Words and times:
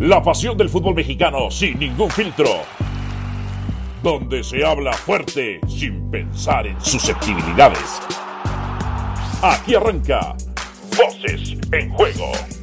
La 0.00 0.22
pasión 0.22 0.58
del 0.58 0.68
fútbol 0.68 0.94
mexicano 0.94 1.50
sin 1.50 1.78
ningún 1.78 2.10
filtro. 2.10 2.50
Donde 4.02 4.44
se 4.44 4.62
habla 4.62 4.92
fuerte 4.92 5.58
sin 5.66 6.10
pensar 6.10 6.66
en 6.66 6.78
susceptibilidades. 6.82 8.02
Aquí 9.42 9.74
arranca 9.74 10.36
Voces 10.98 11.56
en 11.72 11.90
Juego. 11.94 12.55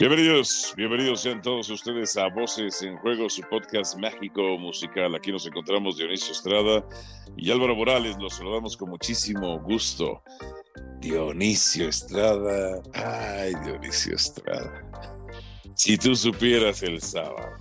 Bienvenidos, 0.00 0.72
bienvenidos 0.78 1.20
sean 1.20 1.42
todos 1.42 1.68
ustedes 1.68 2.16
a 2.16 2.28
Voces 2.28 2.80
en 2.80 2.96
Juego, 2.96 3.28
su 3.28 3.42
podcast 3.42 3.98
mágico 3.98 4.40
musical. 4.56 5.14
Aquí 5.14 5.30
nos 5.30 5.46
encontramos 5.46 5.98
Dionisio 5.98 6.32
Estrada 6.32 6.82
y 7.36 7.50
Álvaro 7.50 7.76
Morales. 7.76 8.16
Los 8.18 8.36
saludamos 8.36 8.78
con 8.78 8.88
muchísimo 8.88 9.60
gusto. 9.60 10.22
Dionisio 11.00 11.90
Estrada, 11.90 12.80
ay 12.94 13.52
Dionisio 13.62 14.16
Estrada. 14.16 14.90
Si 15.74 15.98
tú 15.98 16.16
supieras 16.16 16.82
el 16.82 17.02
sábado. 17.02 17.58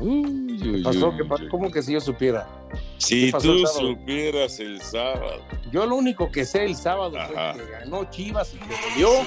Uy, 0.00 0.82
pasó? 0.82 1.12
¿Cómo 1.50 1.70
que 1.70 1.82
si 1.82 1.92
yo 1.92 2.00
supiera? 2.00 2.48
Si 2.96 3.30
tú 3.30 3.66
supieras 3.66 4.58
el 4.58 4.80
sábado. 4.80 5.42
Yo 5.70 5.84
lo 5.84 5.96
único 5.96 6.32
que 6.32 6.46
sé 6.46 6.64
el 6.64 6.76
sábado 6.76 7.18
fue 7.28 7.62
que 7.62 7.70
ganó 7.72 8.08
Chivas 8.08 8.54
y 8.54 8.58
me 8.60 8.74
dolió 8.88 9.26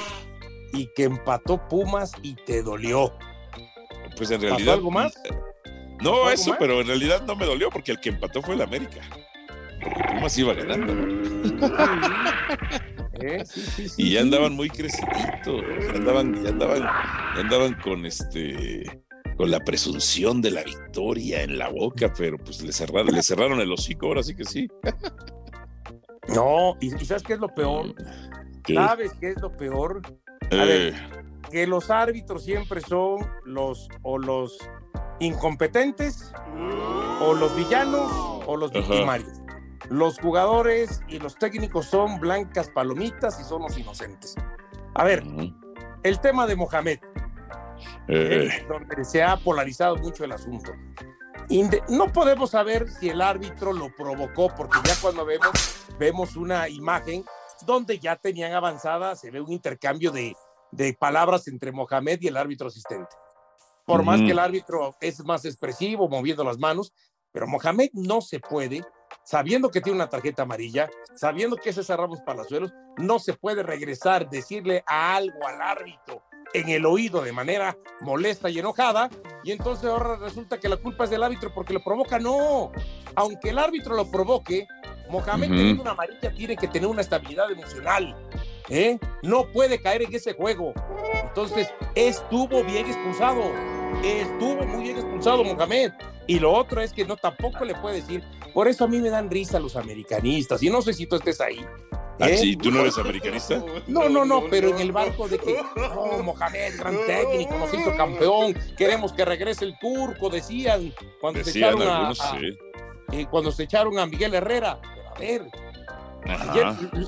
y 0.73 0.87
que 0.95 1.03
empató 1.03 1.67
Pumas 1.67 2.11
y 2.21 2.35
te 2.35 2.61
dolió. 2.61 3.13
Pues 4.15 4.31
en 4.31 4.41
realidad. 4.41 4.75
algo 4.75 4.91
más? 4.91 5.13
No, 6.01 6.29
eso, 6.29 6.55
pero 6.59 6.81
en 6.81 6.87
realidad 6.87 7.23
no 7.25 7.35
me 7.35 7.45
dolió 7.45 7.69
porque 7.69 7.91
el 7.91 7.99
que 7.99 8.09
empató 8.09 8.41
fue 8.41 8.55
el 8.55 8.61
América. 8.61 9.01
Porque 9.81 10.03
Pumas 10.13 10.37
iba 10.37 10.53
ganando. 10.53 10.93
¿Eh? 13.19 13.43
y 13.97 14.11
ya 14.11 14.21
andaban 14.21 14.53
muy 14.53 14.69
creciditos. 14.69 15.63
Andaban, 15.93 16.43
ya 16.43 16.49
andaban, 16.49 16.83
andaban 17.35 17.73
con 17.81 18.05
este 18.05 18.83
con 19.37 19.51
la 19.51 19.59
presunción 19.59 20.41
de 20.41 20.51
la 20.51 20.63
victoria 20.63 21.43
en 21.43 21.59
la 21.59 21.69
boca, 21.69 22.11
pero 22.17 22.37
pues 22.39 22.63
le 22.63 22.73
cerraron, 22.73 23.13
le 23.13 23.21
cerraron 23.21 23.59
el 23.59 23.71
hocico, 23.71 24.07
ahora 24.07 24.23
sí 24.23 24.35
que 24.35 24.43
sí. 24.43 24.67
No, 26.33 26.75
y, 26.81 26.89
¿sabes 27.05 27.23
qué 27.23 27.33
es 27.33 27.39
lo 27.39 27.53
peor? 27.53 27.93
¿Sabes 28.67 29.13
qué 29.19 29.29
es 29.29 29.41
lo 29.41 29.55
peor? 29.55 30.01
A 30.51 30.55
ver, 30.55 30.93
eh. 30.93 31.09
que 31.51 31.67
los 31.67 31.89
árbitros 31.89 32.43
siempre 32.43 32.81
son 32.81 33.29
los 33.43 33.89
o 34.03 34.17
los 34.17 34.57
incompetentes 35.19 36.31
o 37.21 37.33
los 37.33 37.55
villanos 37.55 38.11
o 38.45 38.55
los 38.55 38.71
victimarios. 38.71 39.41
Los 39.89 40.19
jugadores 40.19 41.01
y 41.07 41.19
los 41.19 41.35
técnicos 41.35 41.85
son 41.85 42.19
blancas 42.19 42.69
palomitas 42.69 43.39
y 43.39 43.43
son 43.43 43.61
los 43.61 43.77
inocentes. 43.77 44.35
A 44.95 45.03
ver, 45.03 45.23
el 46.03 46.19
tema 46.19 46.45
de 46.45 46.55
Mohamed, 46.55 46.99
eh. 48.07 48.65
donde 48.67 49.05
se 49.05 49.23
ha 49.23 49.37
polarizado 49.37 49.95
mucho 49.97 50.23
el 50.25 50.31
asunto. 50.31 50.71
no 51.89 52.11
podemos 52.11 52.51
saber 52.51 52.89
si 52.89 53.09
el 53.09 53.21
árbitro 53.21 53.71
lo 53.73 53.93
provocó, 53.95 54.53
porque 54.55 54.79
ya 54.83 54.93
cuando 55.01 55.25
vemos, 55.25 55.51
vemos 55.97 56.35
una 56.35 56.67
imagen 56.67 57.23
donde 57.65 57.99
ya 57.99 58.15
tenían 58.15 58.53
avanzada, 58.53 59.15
se 59.15 59.31
ve 59.31 59.41
un 59.41 59.51
intercambio 59.51 60.11
de, 60.11 60.35
palabras 60.99 61.47
entre 61.47 61.71
Mohamed 61.71 62.19
y 62.21 62.27
el 62.27 62.37
árbitro 62.37 62.67
asistente. 62.67 63.15
Por 63.85 64.03
más 64.03 64.19
que 64.19 64.31
el 64.31 64.39
árbitro 64.39 64.95
es 64.99 65.23
más 65.23 65.45
expresivo, 65.45 66.09
moviendo 66.09 66.43
las 66.43 66.57
manos, 66.57 66.93
pero 67.31 67.47
Mohamed 67.47 67.89
no 67.93 68.19
se 68.21 68.39
puede, 68.39 68.83
sabiendo 69.23 69.71
que 69.71 69.79
tiene 69.79 69.97
una 69.97 70.09
tarjeta 70.09 70.43
amarilla, 70.43 70.89
sabiendo 71.15 71.55
que 71.55 71.69
es 71.69 71.77
ese 71.77 71.95
Ramos 71.95 72.19
Palazuelos, 72.21 72.73
no 72.97 73.19
se 73.19 73.33
puede 73.33 73.63
regresar, 73.63 74.29
decirle 74.29 74.83
a 74.87 75.15
algo 75.15 75.47
al 75.47 75.61
árbitro 75.61 76.23
en 76.53 76.69
el 76.69 76.85
oído 76.85 77.21
de 77.21 77.31
manera 77.31 77.77
molesta 78.01 78.49
y 78.49 78.59
enojada, 78.59 79.09
y 79.43 79.51
entonces 79.51 79.89
ahora 79.89 80.15
resulta 80.15 80.59
que 80.59 80.69
la 80.69 80.77
culpa 80.77 81.05
es 81.05 81.09
del 81.09 81.23
árbitro 81.23 81.53
porque 81.53 81.73
lo 81.73 81.83
provoca. 81.83 82.19
No, 82.19 82.71
aunque 83.15 83.49
el 83.49 83.59
árbitro 83.59 83.95
lo 83.95 84.09
provoque, 84.09 84.67
Mohamed 85.09 85.47
teniendo 85.47 85.81
una 85.83 85.91
amarilla 85.91 86.31
tiene 86.31 86.55
que 86.55 86.67
tener 86.67 86.87
una 86.87 87.01
estabilidad 87.01 87.49
emocional. 87.51 88.15
¿eh? 88.69 88.97
No 89.23 89.45
puede 89.47 89.79
caer 89.81 90.03
en 90.03 90.13
ese 90.13 90.33
juego. 90.33 90.73
Entonces, 91.23 91.69
estuvo 91.95 92.63
bien 92.63 92.87
expulsado. 92.87 93.43
Estuvo 94.03 94.65
muy 94.65 94.83
bien 94.83 94.97
expulsado 94.97 95.43
Mohamed. 95.43 95.91
Y 96.27 96.39
lo 96.39 96.53
otro 96.53 96.81
es 96.81 96.91
que 96.91 97.05
no 97.05 97.15
tampoco 97.15 97.63
le 97.63 97.75
puede 97.75 97.97
decir. 97.97 98.23
Por 98.53 98.67
eso 98.67 98.85
a 98.85 98.87
mí 98.87 98.99
me 98.99 99.09
dan 99.09 99.29
risa 99.29 99.59
los 99.59 99.75
americanistas. 99.75 100.61
Y 100.63 100.69
no 100.69 100.81
sé 100.81 100.93
si 100.93 101.07
tú 101.07 101.15
estés 101.15 101.39
ahí. 101.39 101.65
¿Ah, 102.19 102.29
¿Eh? 102.29 102.37
sí? 102.37 102.55
¿Tú 102.55 102.71
no 102.71 102.81
eres 102.81 102.97
americanista? 102.97 103.63
No, 103.87 104.09
no, 104.09 104.25
no, 104.25 104.43
pero 104.49 104.69
en 104.69 104.79
el 104.79 104.91
barco 104.91 105.27
de 105.27 105.37
que, 105.37 105.55
no, 105.75 106.23
Mohamed, 106.23 106.77
gran 106.77 106.97
técnico, 107.05 107.57
nos 107.57 107.73
hizo 107.73 107.95
campeón, 107.95 108.55
queremos 108.75 109.13
que 109.13 109.23
regrese 109.23 109.65
el 109.65 109.77
turco, 109.79 110.29
decían, 110.29 110.93
cuando 111.21 111.43
se 111.43 111.51
echaron 111.51 111.83
a, 111.83 112.11
eh, 113.11 113.25
cuando 113.29 113.51
se 113.51 113.63
echaron 113.63 113.97
a 113.99 114.05
Miguel 114.07 114.33
Herrera 114.33 114.79
ver. 115.17 115.49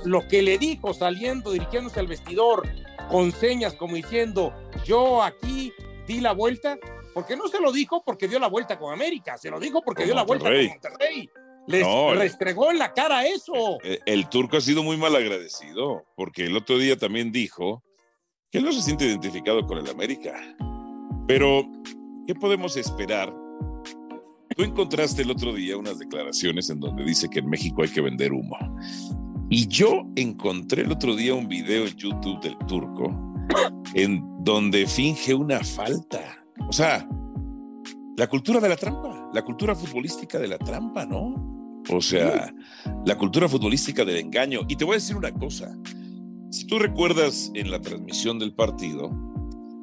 lo 0.06 0.28
que 0.28 0.42
le 0.42 0.58
dijo 0.58 0.94
saliendo, 0.94 1.52
dirigiéndose 1.52 2.00
al 2.00 2.08
vestidor, 2.08 2.68
con 3.09 3.31
señas 3.31 3.74
como 3.74 3.96
diciendo, 3.96 4.53
yo 4.86 5.24
aquí 5.24 5.74
di 6.08 6.22
la 6.22 6.34
vuelta, 6.34 6.78
porque 7.14 7.36
no 7.36 7.48
se 7.48 7.59
lo 7.59 7.72
dijo 7.72 8.03
porque 8.03 8.28
dio 8.28 8.40
la 8.40 8.48
vuelta 8.48 8.78
con 8.78 8.94
América, 8.94 9.38
se 9.38 9.50
lo 9.50 9.59
dijo 9.59 9.81
porque 9.81 10.06
dio 10.06 10.16
la 10.16 10.24
vuelta 10.24 10.50
con 10.50 10.68
Monterrey. 10.68 11.30
Les 11.68 11.86
restregó 12.18 12.72
en 12.72 12.80
la 12.80 12.94
cara 12.94 13.28
eso. 13.28 13.80
El, 13.84 13.94
eh, 13.94 14.00
el, 14.08 14.28
turco 14.28 14.58
ha 14.58 14.62
sido 14.62 14.81
muy 14.81 14.98
mal 14.98 15.16
agradecido, 15.16 16.03
porque 16.16 16.46
el 16.46 16.58
otro 16.58 16.80
día 16.80 16.98
también 16.98 17.31
dijo 17.31 17.84
que 18.50 18.58
él 18.58 18.64
no 18.64 18.72
se 18.72 18.81
siente 18.81 19.06
identificado 19.06 19.66
con 19.68 19.78
el 19.78 19.88
América. 19.88 20.36
Pero, 21.28 21.64
¿qué 22.25 22.34
podemos 22.34 22.75
esperar 22.75 23.31
Tú 24.59 24.66
encontraste 24.66 25.22
el 25.22 25.31
otro 25.31 25.53
día 25.53 25.78
unas 25.78 26.00
declaraciones 26.00 26.70
en 26.70 26.81
donde 26.81 27.06
dice 27.06 27.30
que 27.30 27.40
en 27.40 27.50
México 27.50 27.81
hay 27.81 27.88
que 27.88 28.02
vender 28.02 28.34
humo. 28.34 28.58
Y 29.50 29.66
yo 29.70 30.06
encontré 30.18 30.81
el 30.81 30.92
otro 30.92 31.16
día 31.16 31.34
un 31.34 31.47
video 31.47 31.88
en 31.88 31.96
YouTube 31.96 32.42
del 32.42 32.58
turco 32.68 33.09
en 33.94 34.22
donde 34.44 34.86
finge 34.86 35.34
una 35.34 35.64
falta. 35.64 36.44
O 36.68 36.74
sea, 36.74 37.08
la 38.18 38.28
cultura 38.28 38.59
de 38.59 38.68
la 38.68 38.75
trampa, 38.75 39.30
la 39.34 39.46
cultura 39.46 39.74
futbolística 39.75 40.38
de 40.38 40.50
la 40.50 40.58
trampa, 40.58 41.06
¿no? 41.06 41.81
O 41.90 42.02
sea, 42.02 42.53
la 43.06 43.18
cultura 43.18 43.48
futbolística 43.48 44.03
del 44.03 44.18
engaño. 44.18 44.64
Y 44.68 44.75
te 44.75 44.84
voy 44.84 44.96
a 44.96 44.98
decir 44.98 45.16
una 45.16 45.31
cosa. 45.31 45.74
Si 46.52 46.68
tú 46.68 46.80
recuerdas 46.80 47.50
en 47.53 47.72
la 47.72 47.80
transmisión 47.80 48.38
del 48.38 48.53
partido, 48.53 49.09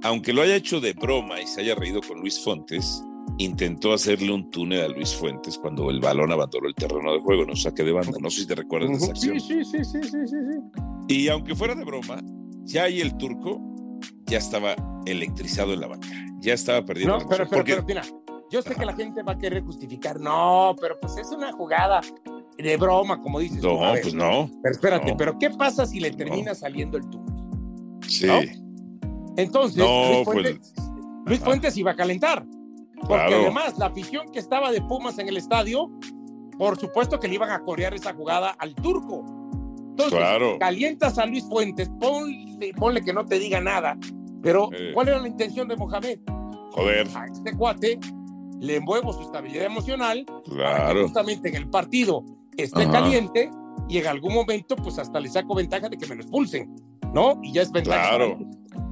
aunque 0.02 0.34
lo 0.34 0.42
haya 0.42 0.54
hecho 0.54 0.82
de 0.82 0.92
broma 0.92 1.40
y 1.40 1.46
se 1.46 1.62
haya 1.62 1.74
reído 1.74 2.02
con 2.02 2.20
Luis 2.20 2.38
Fontes, 2.38 3.02
intentó 3.38 3.92
hacerle 3.92 4.32
un 4.32 4.50
túnel 4.50 4.82
a 4.82 4.88
Luis 4.88 5.14
Fuentes 5.14 5.58
cuando 5.58 5.90
el 5.90 6.00
balón 6.00 6.32
abandonó 6.32 6.68
el 6.68 6.74
terreno 6.74 7.12
de 7.12 7.20
juego, 7.20 7.44
no 7.44 7.54
saque 7.56 7.84
de 7.84 7.92
banda. 7.92 8.18
No 8.20 8.30
sé 8.30 8.42
si 8.42 8.46
te 8.46 8.54
recuerdas 8.54 8.90
de 8.90 8.96
esa 8.96 9.10
acción. 9.10 9.40
Sí, 9.40 9.64
sí, 9.64 9.84
sí, 9.84 10.02
sí, 10.02 10.26
sí. 10.26 10.36
Y 11.08 11.28
aunque 11.28 11.54
fuera 11.54 11.74
de 11.74 11.84
broma, 11.84 12.20
ya 12.64 12.84
ahí 12.84 13.00
el 13.00 13.16
turco 13.16 13.60
ya 14.26 14.38
estaba 14.38 14.74
electrizado 15.06 15.72
en 15.72 15.80
la 15.80 15.88
banca. 15.88 16.08
Ya 16.40 16.54
estaba 16.54 16.84
perdiendo. 16.84 17.18
No, 17.18 17.28
pero, 17.28 17.46
yo 18.50 18.62
sé 18.62 18.74
que 18.74 18.84
la 18.84 18.94
gente 18.94 19.22
va 19.22 19.32
a 19.32 19.38
querer 19.38 19.62
justificar. 19.62 20.20
No, 20.20 20.74
pero 20.80 20.98
pues 21.00 21.16
es 21.16 21.30
una 21.30 21.52
jugada 21.52 22.00
de 22.56 22.76
broma, 22.76 23.20
como 23.20 23.40
dices. 23.40 23.62
No, 23.62 23.78
pues 24.02 24.14
no. 24.14 24.50
Pero 24.62 24.72
espérate, 24.72 25.14
pero 25.16 25.38
¿qué 25.38 25.50
pasa 25.50 25.86
si 25.86 26.00
le 26.00 26.10
termina 26.12 26.54
saliendo 26.54 26.98
el 26.98 27.08
túnel? 27.08 27.34
Sí. 28.06 28.28
Entonces, 29.36 29.84
Luis, 30.32 30.74
Luis 31.26 31.40
Fuentes 31.40 31.76
iba 31.76 31.90
a 31.90 31.96
calentar. 31.96 32.46
Porque 33.00 33.34
además, 33.34 33.78
la 33.78 33.86
afición 33.86 34.26
que 34.32 34.38
estaba 34.38 34.70
de 34.72 34.80
Pumas 34.82 35.18
en 35.18 35.28
el 35.28 35.36
estadio, 35.36 35.90
por 36.58 36.78
supuesto 36.78 37.20
que 37.20 37.28
le 37.28 37.34
iban 37.34 37.50
a 37.50 37.62
corear 37.62 37.94
esa 37.94 38.14
jugada 38.14 38.50
al 38.58 38.74
turco. 38.74 39.24
Entonces, 39.90 40.20
calientas 40.58 41.18
a 41.18 41.26
Luis 41.26 41.44
Fuentes, 41.48 41.90
ponle, 41.98 43.02
que 43.02 43.12
no 43.12 43.24
te 43.24 43.38
diga 43.38 43.60
nada. 43.60 43.96
Pero, 44.42 44.70
eh. 44.72 44.92
¿cuál 44.92 45.08
era 45.08 45.18
la 45.18 45.28
intención 45.28 45.68
de 45.68 45.76
Mohamed? 45.76 46.18
Joder. 46.72 47.08
A 47.14 47.26
este 47.26 47.54
cuate 47.56 47.98
le 48.60 48.76
envuelvo 48.76 49.12
su 49.12 49.22
estabilidad 49.22 49.64
emocional. 49.64 50.24
Claro. 50.44 51.02
justamente 51.02 51.48
en 51.48 51.56
el 51.56 51.68
partido 51.68 52.24
esté 52.56 52.88
caliente 52.90 53.50
y 53.88 53.98
en 53.98 54.06
algún 54.06 54.34
momento, 54.34 54.76
pues 54.76 54.98
hasta 54.98 55.20
le 55.20 55.28
saco 55.28 55.54
ventaja 55.54 55.88
de 55.88 55.96
que 55.96 56.06
me 56.06 56.16
lo 56.16 56.22
expulsen. 56.22 56.74
¿no? 57.12 57.40
Y 57.42 57.52
ya 57.52 57.62
es 57.62 57.72
ventaja. 57.72 58.16
Claro. 58.16 58.38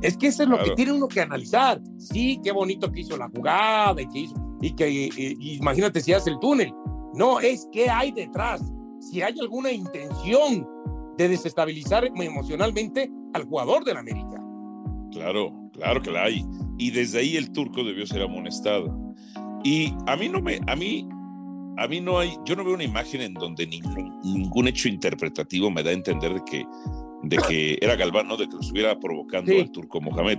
Es 0.05 0.19
que 0.19 0.27
eso 0.27 0.43
es 0.43 0.49
lo 0.51 0.63
que 0.63 0.73
tiene 0.73 0.93
uno 0.93 1.09
que 1.09 1.23
analizar. 1.23 1.81
Sí, 1.97 2.39
qué 2.45 2.53
bonito 2.53 2.93
que 2.93 3.01
hizo 3.01 3.17
la 3.17 3.29
jugada 3.29 4.03
y 4.03 4.07
que 4.07 4.19
hizo, 4.19 4.35
y 4.61 4.71
que 4.73 5.11
imagínate 5.41 6.01
si 6.01 6.13
hace 6.13 6.29
el 6.31 6.39
túnel. 6.41 6.73
No, 7.15 7.41
es 7.41 7.67
qué 7.73 7.89
hay 7.89 8.13
detrás. 8.13 8.61
Si 9.01 9.23
hay 9.23 9.39
alguna 9.41 9.73
intención 9.73 10.69
de 11.17 11.29
desestabilizar 11.29 12.05
emocionalmente 12.05 13.11
al 13.33 13.45
jugador 13.45 13.85
del 13.85 13.97
América. 13.97 14.43
Claro, 15.11 15.71
claro 15.73 16.03
que 16.03 16.11
la 16.11 16.25
hay. 16.25 16.45
Y 16.77 16.91
desde 16.91 17.21
ahí 17.21 17.37
el 17.37 17.51
turco 17.53 17.83
debió 17.83 18.07
ser 18.07 18.21
amonestado. 18.21 19.15
Y 19.63 19.95
a 20.07 20.17
mí 20.17 20.29
no 20.29 20.43
me, 20.43 20.61
a 20.67 20.77
mí 20.77 21.09
a 21.77 21.89
mí 21.89 22.01
no 22.01 22.19
hay, 22.19 22.37
yo 22.45 22.55
no 22.57 22.65
veo 22.65 22.75
una 22.75 22.85
imagen 22.85 23.21
en 23.21 23.35
donde 23.35 23.67
ningún 23.67 24.69
hecho 24.69 24.89
interpretativo 24.89 25.71
me 25.71 25.83
da 25.83 25.91
a 25.91 25.95
entender 25.95 26.35
de 26.35 26.45
que, 26.45 26.65
de 27.29 27.37
que 27.39 27.79
era 27.81 27.97
Galván, 27.97 28.29
¿no? 28.29 28.37
De 28.37 28.47
que 28.47 28.55
lo 28.55 28.61
estuviera 28.61 28.99
provocando 28.99 29.53
el 29.53 29.71
turco 29.71 30.01
Mohamed. 30.01 30.39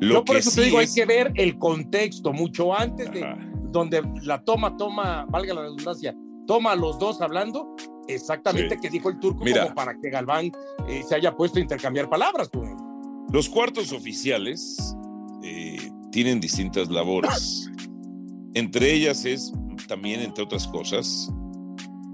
Lo 0.00 0.24
por 0.24 0.36
eso 0.36 0.50
te 0.50 0.62
digo, 0.62 0.78
hay 0.78 0.92
que 0.92 1.04
ver 1.06 1.32
el 1.36 1.58
contexto 1.58 2.32
mucho 2.32 2.76
antes 2.76 3.10
de 3.12 3.24
donde 3.70 4.02
la 4.22 4.42
toma, 4.42 4.76
toma, 4.76 5.24
valga 5.28 5.54
la 5.54 5.62
redundancia, 5.62 6.14
toma 6.46 6.72
a 6.72 6.76
los 6.76 6.98
dos 6.98 7.20
hablando, 7.20 7.74
exactamente 8.08 8.78
que 8.80 8.90
dijo 8.90 9.08
el 9.08 9.18
turco 9.18 9.44
como 9.44 9.74
para 9.74 9.98
que 9.98 10.10
Galván 10.10 10.50
eh, 10.88 11.02
se 11.08 11.14
haya 11.14 11.34
puesto 11.34 11.58
a 11.58 11.62
intercambiar 11.62 12.08
palabras 12.08 12.50
él. 12.52 12.76
Los 13.32 13.48
cuartos 13.48 13.92
oficiales 13.92 14.94
eh, 15.42 15.90
tienen 16.10 16.40
distintas 16.40 16.90
labores. 16.90 17.70
Entre 18.54 18.92
ellas 18.92 19.24
es 19.24 19.52
también, 19.88 20.20
entre 20.20 20.44
otras 20.44 20.66
cosas, 20.68 21.32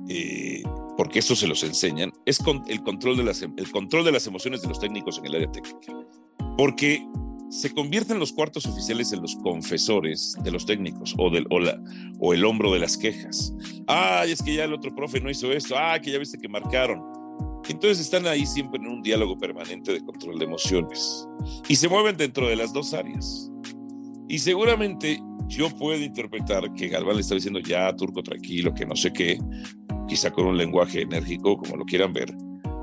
eh, 0.08 0.62
porque 0.98 1.20
esto 1.20 1.36
se 1.36 1.46
los 1.46 1.62
enseñan, 1.62 2.12
es 2.26 2.40
el, 2.66 2.82
control 2.82 3.16
de 3.16 3.22
las, 3.22 3.40
el 3.42 3.70
control 3.70 4.04
de 4.04 4.10
las 4.10 4.26
emociones 4.26 4.62
de 4.62 4.68
los 4.68 4.80
técnicos 4.80 5.18
en 5.18 5.26
el 5.26 5.36
área 5.36 5.52
técnica. 5.52 5.92
Porque 6.56 7.06
se 7.50 7.72
convierten 7.72 8.18
los 8.18 8.32
cuartos 8.32 8.66
oficiales 8.66 9.12
en 9.12 9.22
los 9.22 9.36
confesores 9.36 10.34
de 10.42 10.50
los 10.50 10.66
técnicos 10.66 11.14
o, 11.16 11.30
del, 11.30 11.46
o, 11.50 11.60
o 12.18 12.34
el 12.34 12.44
hombro 12.44 12.72
de 12.72 12.80
las 12.80 12.98
quejas. 12.98 13.54
Ay, 13.86 14.32
es 14.32 14.42
que 14.42 14.54
ya 14.54 14.64
el 14.64 14.72
otro 14.72 14.92
profe 14.92 15.20
no 15.20 15.30
hizo 15.30 15.52
esto. 15.52 15.76
Ah, 15.78 16.00
que 16.00 16.10
ya 16.10 16.18
viste 16.18 16.36
que 16.36 16.48
marcaron. 16.48 17.00
Entonces 17.68 18.00
están 18.00 18.26
ahí 18.26 18.44
siempre 18.44 18.80
en 18.80 18.88
un 18.88 19.00
diálogo 19.00 19.38
permanente 19.38 19.92
de 19.92 20.04
control 20.04 20.36
de 20.40 20.46
emociones 20.46 21.28
y 21.68 21.76
se 21.76 21.88
mueven 21.88 22.16
dentro 22.16 22.48
de 22.48 22.56
las 22.56 22.72
dos 22.72 22.92
áreas. 22.92 23.52
Y 24.28 24.40
seguramente 24.40 25.22
yo 25.46 25.70
puedo 25.70 26.02
interpretar 26.02 26.74
que 26.74 26.88
Galván 26.88 27.14
le 27.14 27.20
está 27.22 27.36
diciendo 27.36 27.60
ya, 27.60 27.94
turco, 27.94 28.20
tranquilo, 28.22 28.74
que 28.74 28.84
no 28.84 28.96
sé 28.96 29.12
qué, 29.12 29.38
quizá 30.08 30.30
con 30.30 30.46
un 30.46 30.56
lenguaje 30.56 31.02
enérgico, 31.02 31.56
como 31.58 31.76
lo 31.76 31.84
quieran 31.84 32.12
ver, 32.12 32.34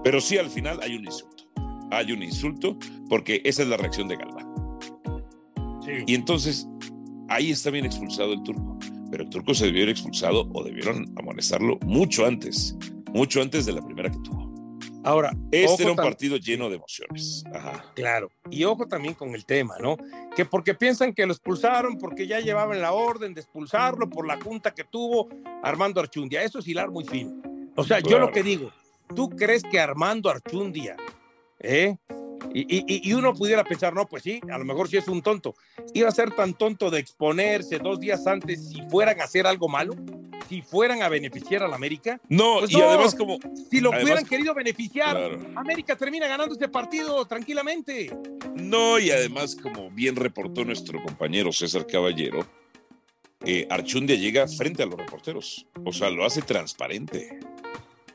pero 0.03 0.21
sí 0.21 0.37
al 0.37 0.49
final 0.49 0.79
hay 0.81 0.95
un 0.95 1.05
insulto. 1.05 1.43
Hay 1.91 2.11
un 2.11 2.23
insulto 2.23 2.77
porque 3.09 3.41
esa 3.43 3.63
es 3.63 3.67
la 3.67 3.77
reacción 3.77 4.07
de 4.07 4.15
Galván. 4.15 4.45
Y 6.07 6.15
entonces 6.15 6.67
ahí 7.29 7.51
está 7.51 7.69
bien 7.69 7.85
expulsado 7.85 8.33
el 8.33 8.43
turco, 8.43 8.77
pero 9.11 9.23
el 9.23 9.29
turco 9.29 9.53
se 9.53 9.65
debió 9.65 9.81
haber 9.83 9.89
expulsado 9.89 10.49
o 10.53 10.63
debieron 10.63 11.05
amonestarlo 11.17 11.77
mucho 11.85 12.25
antes, 12.25 12.77
mucho 13.13 13.41
antes 13.41 13.65
de 13.65 13.73
la 13.73 13.81
primera 13.85 14.09
que 14.09 14.19
tuvo. 14.19 14.34
Ahora, 15.05 15.31
este 15.51 15.83
era 15.83 15.91
un 15.91 15.97
partido 15.97 16.35
lleno 16.37 16.67
de 16.67 16.77
emociones. 16.77 17.43
Claro, 17.93 18.31
y 18.49 18.63
ojo 18.63 18.87
también 18.87 19.13
con 19.13 19.35
el 19.35 19.45
tema, 19.45 19.75
¿no? 19.79 19.97
Que 20.35 20.45
porque 20.45 20.73
piensan 20.73 21.13
que 21.13 21.27
lo 21.27 21.31
expulsaron 21.31 21.99
porque 21.99 22.25
ya 22.25 22.39
llevaban 22.39 22.81
la 22.81 22.91
orden 22.91 23.35
de 23.35 23.41
expulsarlo 23.41 24.09
por 24.09 24.25
la 24.25 24.41
junta 24.41 24.73
que 24.73 24.83
tuvo 24.83 25.29
Armando 25.61 26.01
Archundia. 26.01 26.41
Eso 26.41 26.57
es 26.57 26.67
hilar 26.67 26.89
muy 26.89 27.05
fino. 27.05 27.39
O 27.75 27.83
sea, 27.83 27.99
yo 27.99 28.17
lo 28.17 28.31
que 28.31 28.41
digo, 28.41 28.71
¿tú 29.15 29.29
crees 29.29 29.61
que 29.61 29.79
Armando 29.79 30.27
Archundia, 30.27 30.97
eh? 31.59 31.95
Y, 32.53 33.09
y, 33.09 33.13
uno 33.13 33.33
pudiera 33.33 33.63
pensar, 33.63 33.93
no, 33.93 34.07
pues 34.07 34.23
sí, 34.23 34.39
a 34.49 34.57
lo 34.57 34.65
mejor 34.65 34.87
sí 34.87 34.97
es 34.97 35.07
un 35.07 35.21
tonto. 35.21 35.55
Iba 35.93 36.07
a 36.07 36.11
ser 36.11 36.31
tan 36.31 36.53
tonto 36.53 36.89
de 36.89 36.99
exponerse 36.99 37.79
dos 37.79 37.99
días 37.99 38.25
antes 38.27 38.69
si 38.69 38.81
fueran 38.83 39.19
a 39.19 39.25
hacer 39.25 39.45
algo 39.45 39.67
malo 39.67 39.93
si 40.47 40.61
fueran 40.61 41.01
a 41.01 41.09
beneficiar 41.09 41.63
a 41.63 41.67
la 41.67 41.75
América. 41.75 42.19
No, 42.29 42.59
pues 42.59 42.71
y 42.71 42.81
además 42.81 43.15
como... 43.15 43.37
Si 43.69 43.79
lo 43.79 43.89
hubieran 43.89 44.25
querido 44.25 44.53
beneficiar, 44.53 45.17
América 45.55 45.95
termina 45.95 46.27
ganando 46.27 46.53
este 46.53 46.69
partido 46.69 47.25
tranquilamente. 47.25 48.11
No, 48.55 48.99
y 48.99 49.11
además 49.11 49.55
como 49.55 49.89
bien 49.91 50.15
reportó 50.15 50.63
nuestro 50.63 51.01
compañero 51.03 51.51
César 51.51 51.85
Caballero, 51.85 52.45
eh, 53.43 53.67
Archundia 53.69 54.15
llega 54.15 54.47
frente 54.47 54.83
a 54.83 54.85
los 54.85 54.95
reporteros, 54.95 55.67
o 55.83 55.91
sea, 55.91 56.09
lo 56.09 56.25
hace 56.25 56.41
transparente. 56.41 57.39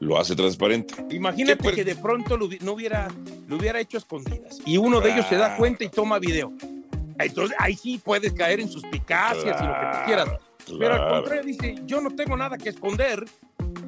Lo 0.00 0.19
hace 0.19 0.35
transparente. 0.35 0.94
Imagínate 1.11 1.73
que 1.73 1.85
de 1.85 1.94
pronto 1.94 2.37
lo, 2.38 2.49
no 2.62 2.73
hubiera, 2.73 3.09
lo 3.47 3.56
hubiera 3.56 3.81
hecho 3.81 3.99
escondidas 3.99 4.59
y 4.65 4.79
uno 4.79 4.99
de 5.00 5.12
ellos 5.12 5.27
se 5.29 5.37
da 5.37 5.59
cuenta 5.59 5.85
y 5.85 5.91
toma 5.91 6.19
video. 6.19 6.55
Entonces 7.19 7.55
ahí 7.61 7.77
sí 7.77 8.00
puedes 8.03 8.32
caer 8.32 8.61
en 8.61 8.71
suspicacias 8.71 9.61
y 9.61 9.67
lo 9.67 9.73
que 9.75 9.87
tú 9.93 9.99
quieras 10.06 10.29
pero 10.78 10.94
al 10.94 11.08
contrario 11.08 11.44
dice, 11.44 11.75
yo 11.84 12.00
no 12.00 12.11
tengo 12.11 12.37
nada 12.37 12.58
que 12.58 12.70
esconder, 12.70 13.25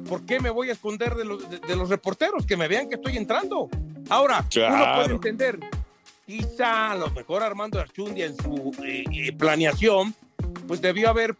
¿por 0.07 0.25
qué 0.25 0.39
me 0.39 0.49
voy 0.49 0.69
a 0.69 0.73
esconder 0.73 1.15
de 1.15 1.25
los, 1.25 1.49
de, 1.49 1.75
los 1.75 1.89
reporteros? 1.89 2.45
Que 2.45 2.57
me 2.57 2.67
vean 2.67 2.89
que 2.89 2.95
estoy 2.95 3.17
entrando. 3.17 3.69
Ahora, 4.09 4.45
uno 4.55 4.95
puede 4.95 5.13
entender, 5.13 5.59
quizá 6.25 6.91
a 6.91 6.95
lo 6.95 7.09
mejor 7.11 7.43
Armando 7.43 7.79
Archundia 7.79 8.25
en 8.25 8.35
su 8.35 8.71
eh, 8.83 9.03
eh, 9.11 9.33
planeación, 9.33 10.13
pues 10.67 10.81
debió 10.81 11.09
haber 11.09 11.35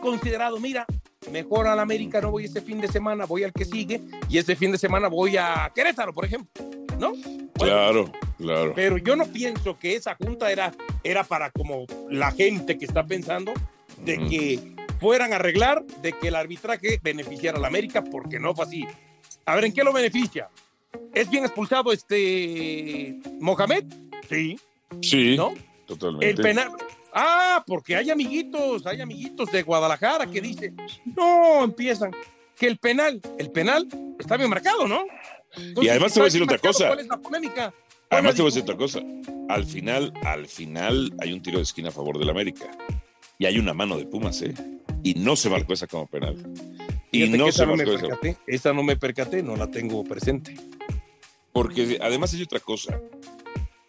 considerado, 0.00 0.58
mira, 0.58 0.86
mejor 1.30 1.66
al 1.66 1.80
América 1.80 2.20
no 2.20 2.30
voy 2.30 2.44
este 2.44 2.60
fin 2.60 2.80
de 2.80 2.88
semana, 2.88 3.24
voy 3.24 3.44
al 3.44 3.52
que 3.52 3.64
sigue, 3.64 4.00
y 4.28 4.38
este 4.38 4.56
fin 4.56 4.72
de 4.72 4.78
semana 4.78 5.08
voy 5.08 5.36
a 5.36 5.70
Querétaro, 5.74 6.12
por 6.12 6.24
ejemplo, 6.24 6.64
¿no? 6.98 7.12
claro, 7.54 8.12
claro. 8.38 8.72
Pero 8.74 8.98
yo 8.98 9.16
no 9.16 9.26
pienso 9.26 9.78
que 9.78 9.96
esa 9.96 10.14
junta 10.16 10.50
era, 10.50 10.72
era 11.02 11.24
para 11.24 11.50
como 11.50 11.86
la 12.10 12.30
gente 12.32 12.78
que 12.78 12.84
está 12.84 13.04
pensando, 13.04 13.52
de 14.04 14.18
que 14.28 14.76
fueran 14.98 15.32
a 15.32 15.36
arreglar, 15.36 15.84
de 16.02 16.12
que 16.12 16.28
el 16.28 16.34
arbitraje 16.34 17.00
beneficiara 17.02 17.58
a 17.58 17.60
la 17.60 17.68
América, 17.68 18.02
porque 18.02 18.38
no 18.38 18.54
fue 18.54 18.64
así. 18.64 18.86
A 19.44 19.54
ver, 19.54 19.64
¿en 19.64 19.72
qué 19.72 19.84
lo 19.84 19.92
beneficia? 19.92 20.48
¿Es 21.14 21.28
bien 21.30 21.44
expulsado 21.44 21.92
este 21.92 23.18
Mohamed? 23.40 23.84
Sí. 24.28 24.58
Sí. 25.02 25.36
¿No? 25.36 25.54
Totalmente. 25.86 26.28
El 26.28 26.36
penal. 26.36 26.70
Ah, 27.12 27.64
porque 27.66 27.96
hay 27.96 28.10
amiguitos, 28.10 28.86
hay 28.86 29.00
amiguitos 29.00 29.50
de 29.50 29.62
Guadalajara 29.62 30.26
que 30.26 30.40
dicen, 30.40 30.76
no, 31.16 31.64
empiezan, 31.64 32.10
que 32.58 32.66
el 32.66 32.78
penal, 32.78 33.20
el 33.38 33.50
penal 33.50 33.88
está 34.18 34.36
bien 34.36 34.50
marcado, 34.50 34.86
¿no? 34.86 35.04
y 35.80 35.88
además 35.88 36.12
te 36.12 36.20
voy 36.20 36.24
a 36.26 36.28
decir 36.28 36.42
otra 36.42 36.58
cosa. 36.58 36.88
¿Cuál 36.88 37.00
es 37.00 37.06
la 37.06 37.16
polémica? 37.16 37.72
Además 38.10 38.34
te 38.34 38.42
voy 38.42 38.50
a 38.50 38.54
decir 38.54 38.62
otra 38.62 38.76
cosa. 38.76 39.00
Al 39.48 39.64
final, 39.64 40.12
al 40.24 40.46
final 40.46 41.14
hay 41.20 41.32
un 41.32 41.42
tiro 41.42 41.58
de 41.58 41.62
esquina 41.62 41.88
a 41.88 41.92
favor 41.92 42.18
del 42.18 42.28
América 42.28 42.70
y 43.38 43.46
hay 43.46 43.58
una 43.58 43.74
mano 43.74 43.96
de 43.96 44.06
Pumas, 44.06 44.40
¿eh? 44.42 44.54
Y 45.02 45.14
no 45.14 45.36
se 45.36 45.50
marcó 45.50 45.72
esa 45.72 45.86
como 45.86 46.06
penal. 46.06 46.36
Y 47.12 47.28
no 47.28 47.52
se 47.52 47.66
marcó 47.66 47.92
esa. 47.92 48.18
Esa 48.46 48.72
no 48.72 48.82
me 48.82 48.96
percaté, 48.96 49.42
no 49.42 49.56
la 49.56 49.70
tengo 49.70 50.02
presente. 50.04 50.56
Porque 51.52 51.98
además 52.02 52.34
hay 52.34 52.42
otra 52.42 52.60
cosa. 52.60 53.00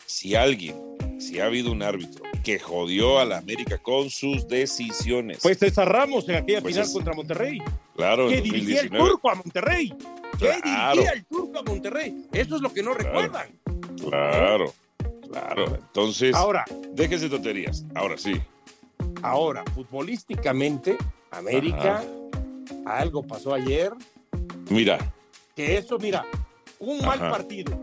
Si 0.06 0.36
alguien, 0.36 0.76
si 1.20 1.40
ha 1.40 1.46
habido 1.46 1.72
un 1.72 1.82
árbitro 1.82 2.24
que 2.44 2.60
jodió 2.60 3.20
a 3.20 3.26
la 3.26 3.40
América 3.40 3.78
con 3.78 4.10
sus 4.10 4.48
decisiones. 4.48 5.40
Pues 5.42 5.58
César 5.58 5.92
Ramos 5.92 6.30
en 6.30 6.36
aquella 6.36 6.62
pues 6.62 6.76
final 6.76 6.94
contra 6.94 7.14
Monterrey. 7.14 7.60
Claro, 7.96 8.30
que 8.30 8.42
dirigía 8.42 8.82
el 8.82 8.90
turco 8.90 9.30
a 9.30 9.36
Monterrey. 9.36 9.94
Que 10.40 10.54
dirigía 10.64 11.12
el 11.14 11.26
turco 11.26 11.60
a 11.60 11.64
Monterrey. 11.64 12.26
Eso 12.32 12.56
es 12.56 12.62
lo 12.62 12.72
que 12.72 12.84
no 12.84 12.94
recuerdan. 12.94 13.50
Claro, 14.02 14.74
claro. 15.30 15.76
Entonces, 15.76 16.34
ahora, 16.36 16.64
déjese 16.94 17.28
tonterías. 17.28 17.84
Ahora 17.96 18.18
sí. 18.18 18.40
Ahora, 19.22 19.64
futbolísticamente, 19.74 20.98
América, 21.32 22.04
algo 22.86 23.24
pasó 23.24 23.54
ayer. 23.54 23.92
Mira. 24.70 24.98
Que 25.56 25.78
eso, 25.78 25.98
mira, 25.98 26.26
un 26.80 27.04
mal 27.06 27.20
partido 27.20 27.80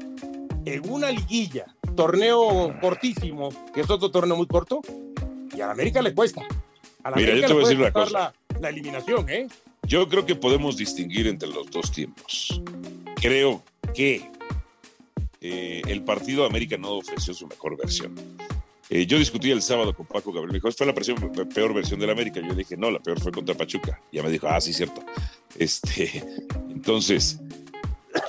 en 0.64 0.90
una 0.90 1.10
liguilla, 1.10 1.66
torneo 1.96 2.74
cortísimo, 2.80 3.50
que 3.72 3.82
es 3.82 3.90
otro 3.90 4.10
torneo 4.10 4.36
muy 4.36 4.46
corto, 4.46 4.80
y 5.54 5.60
a 5.60 5.70
América 5.70 6.00
le 6.02 6.14
cuesta. 6.14 6.42
A 7.02 7.10
la 7.10 7.16
mira, 7.16 7.32
América 7.32 7.48
yo 7.48 7.48
te 7.48 7.52
voy 7.54 7.62
a 7.62 7.66
decir 7.66 7.80
una 7.80 7.92
cosa. 7.92 8.34
La, 8.60 8.68
eliminación, 8.68 9.28
¿eh? 9.28 9.48
Yo 9.82 10.08
creo 10.08 10.24
que 10.24 10.34
podemos 10.34 10.76
distinguir 10.76 11.26
entre 11.26 11.48
los 11.48 11.70
dos 11.70 11.90
tiempos. 11.90 12.62
Creo 13.16 13.62
que 13.94 14.30
eh, 15.40 15.82
el 15.86 16.02
partido 16.02 16.46
América 16.46 16.78
no 16.78 16.92
ofreció 16.92 17.34
su 17.34 17.46
mejor 17.46 17.76
versión. 17.76 18.14
Eh, 18.94 19.06
yo 19.06 19.18
discutí 19.18 19.50
el 19.50 19.60
sábado 19.60 19.92
con 19.92 20.06
Paco 20.06 20.30
Gabriel, 20.30 20.52
me 20.52 20.58
dijo, 20.58 20.70
fue 20.70 20.86
la 20.86 20.94
peor 21.52 21.74
versión 21.74 21.98
del 21.98 22.10
América. 22.10 22.40
Yo 22.40 22.54
dije, 22.54 22.76
no, 22.76 22.92
la 22.92 23.00
peor 23.00 23.20
fue 23.20 23.32
contra 23.32 23.56
Pachuca. 23.56 24.00
Ya 24.12 24.22
me 24.22 24.30
dijo, 24.30 24.46
ah, 24.46 24.60
sí, 24.60 24.72
cierto. 24.72 25.04
Este, 25.58 26.22
entonces, 26.70 27.40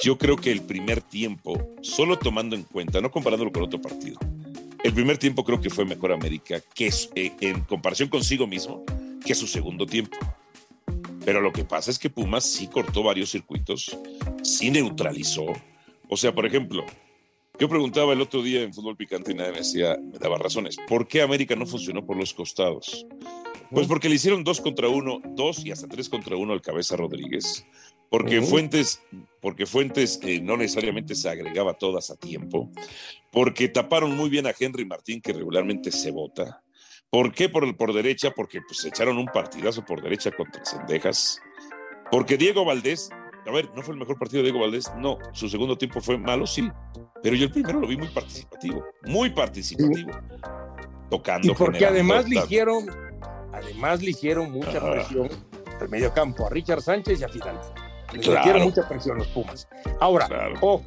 yo 0.02 0.18
creo 0.18 0.36
que 0.38 0.52
el 0.52 0.64
primer 0.64 1.04
tiempo, 1.04 1.76
solo 1.84 2.18
tomando 2.18 2.56
en 2.56 2.64
cuenta, 2.64 3.00
no 3.00 3.12
comparándolo 3.12 3.52
con 3.52 3.62
otro 3.62 3.80
partido, 3.80 4.18
el 4.84 4.92
primer 4.92 5.20
tiempo 5.20 5.46
creo 5.46 5.62
que 5.62 5.70
fue 5.70 5.86
mejor 5.86 6.12
América 6.12 6.60
que 6.74 6.92
eh, 7.14 7.32
en 7.42 7.62
comparación 7.62 8.10
consigo 8.10 8.48
mismo 8.48 8.84
que 9.24 9.36
su 9.36 9.46
segundo 9.46 9.86
tiempo. 9.86 10.18
Pero 11.24 11.42
lo 11.42 11.54
que 11.54 11.64
pasa 11.64 11.92
es 11.92 12.00
que 12.00 12.10
Pumas 12.10 12.44
sí 12.44 12.68
cortó 12.70 13.04
varios 13.04 13.30
circuitos, 13.30 13.96
sí 14.42 14.72
neutralizó. 14.72 15.46
O 16.10 16.18
sea, 16.18 16.34
por 16.34 16.48
ejemplo, 16.48 16.84
yo 17.60 17.70
preguntaba 17.70 18.14
el 18.14 18.22
otro 18.22 18.42
día 18.42 18.62
en 18.62 18.74
Fútbol 18.74 18.98
Picante 18.98 19.32
y 19.32 19.36
nadie 19.36 19.52
me 19.52 19.58
decía, 19.60 19.98
me 20.02 20.18
daba 20.18 20.38
razones. 20.38 20.78
¿Por 20.88 21.08
qué 21.08 21.22
América 21.22 21.56
no 21.56 21.66
funcionó 21.66 22.06
por 22.06 22.18
los 22.18 22.34
costados? 22.34 23.06
Pues 23.72 23.88
porque 23.88 24.10
le 24.10 24.16
hicieron 24.16 24.44
dos 24.44 24.62
contra 24.62 24.88
uno, 24.88 25.22
dos 25.24 25.66
y 25.66 25.72
hasta 25.72 25.88
tres 25.88 26.10
contra 26.10 26.36
uno 26.36 26.54
al 26.54 26.62
Cabeza 26.62 26.96
Rodríguez. 26.96 27.66
Porque 28.10 28.42
Fuentes, 28.42 29.02
porque 29.42 29.66
Fuentes 29.66 30.20
eh, 30.24 30.40
no 30.40 30.58
necesariamente 30.58 31.16
se 31.16 31.30
agregaba 31.30 31.74
todas 31.74 32.12
a 32.12 32.16
tiempo. 32.16 32.72
Porque 33.32 33.68
taparon 33.68 34.16
muy 34.16 34.30
bien 34.30 34.48
a 34.48 34.54
Henry 34.58 34.86
Martín, 34.86 35.22
que 35.22 35.34
regularmente 35.34 35.92
se 35.92 36.12
vota. 36.12 36.64
¿Por 37.10 37.34
qué 37.34 37.50
por, 37.50 37.76
por 37.76 37.94
derecha? 37.94 38.32
Porque 38.32 38.62
pues 38.62 38.86
echaron 38.86 39.18
un 39.18 39.26
partidazo 39.26 39.84
por 39.84 40.02
derecha 40.02 40.32
contra 40.32 40.64
Cendejas. 40.66 41.40
Porque 42.12 42.38
Diego 42.38 42.64
Valdés, 42.66 43.10
a 43.46 43.52
ver, 43.52 43.70
no 43.76 43.82
fue 43.82 43.94
el 43.94 44.00
mejor 44.00 44.18
partido 44.18 44.42
de 44.42 44.52
Diego 44.52 44.60
Valdés, 44.64 44.92
no, 44.98 45.18
su 45.34 45.48
segundo 45.50 45.78
tiempo 45.78 46.02
fue 46.02 46.18
malo, 46.18 46.48
sí, 46.48 46.70
pero 47.22 47.36
yo 47.36 47.46
el 47.46 47.52
primero 47.52 47.80
lo 47.80 47.88
vi 47.88 47.98
muy 47.98 48.08
participativo, 48.08 48.86
muy 49.06 49.30
participativo, 49.30 50.12
tocando. 51.10 51.52
Y 51.52 51.56
porque 51.56 51.86
además 51.86 52.28
le 52.28 52.38
hicieron, 52.38 52.86
además 53.54 54.02
le 54.02 54.12
hicieron 54.12 54.52
mucha 54.52 54.80
presión 54.80 55.30
al 55.80 55.90
medio 55.90 56.14
campo, 56.14 56.48
a 56.48 56.50
Richard 56.50 56.82
Sánchez 56.82 57.22
y 57.22 57.24
a 57.24 57.30
Fidal. 57.30 57.60
Le 58.14 58.20
hicieron 58.20 58.64
mucha 58.64 58.88
presión 58.88 59.18
los 59.18 59.28
Pumas. 59.28 59.68
Ahora, 60.00 60.28
ojo, 60.62 60.84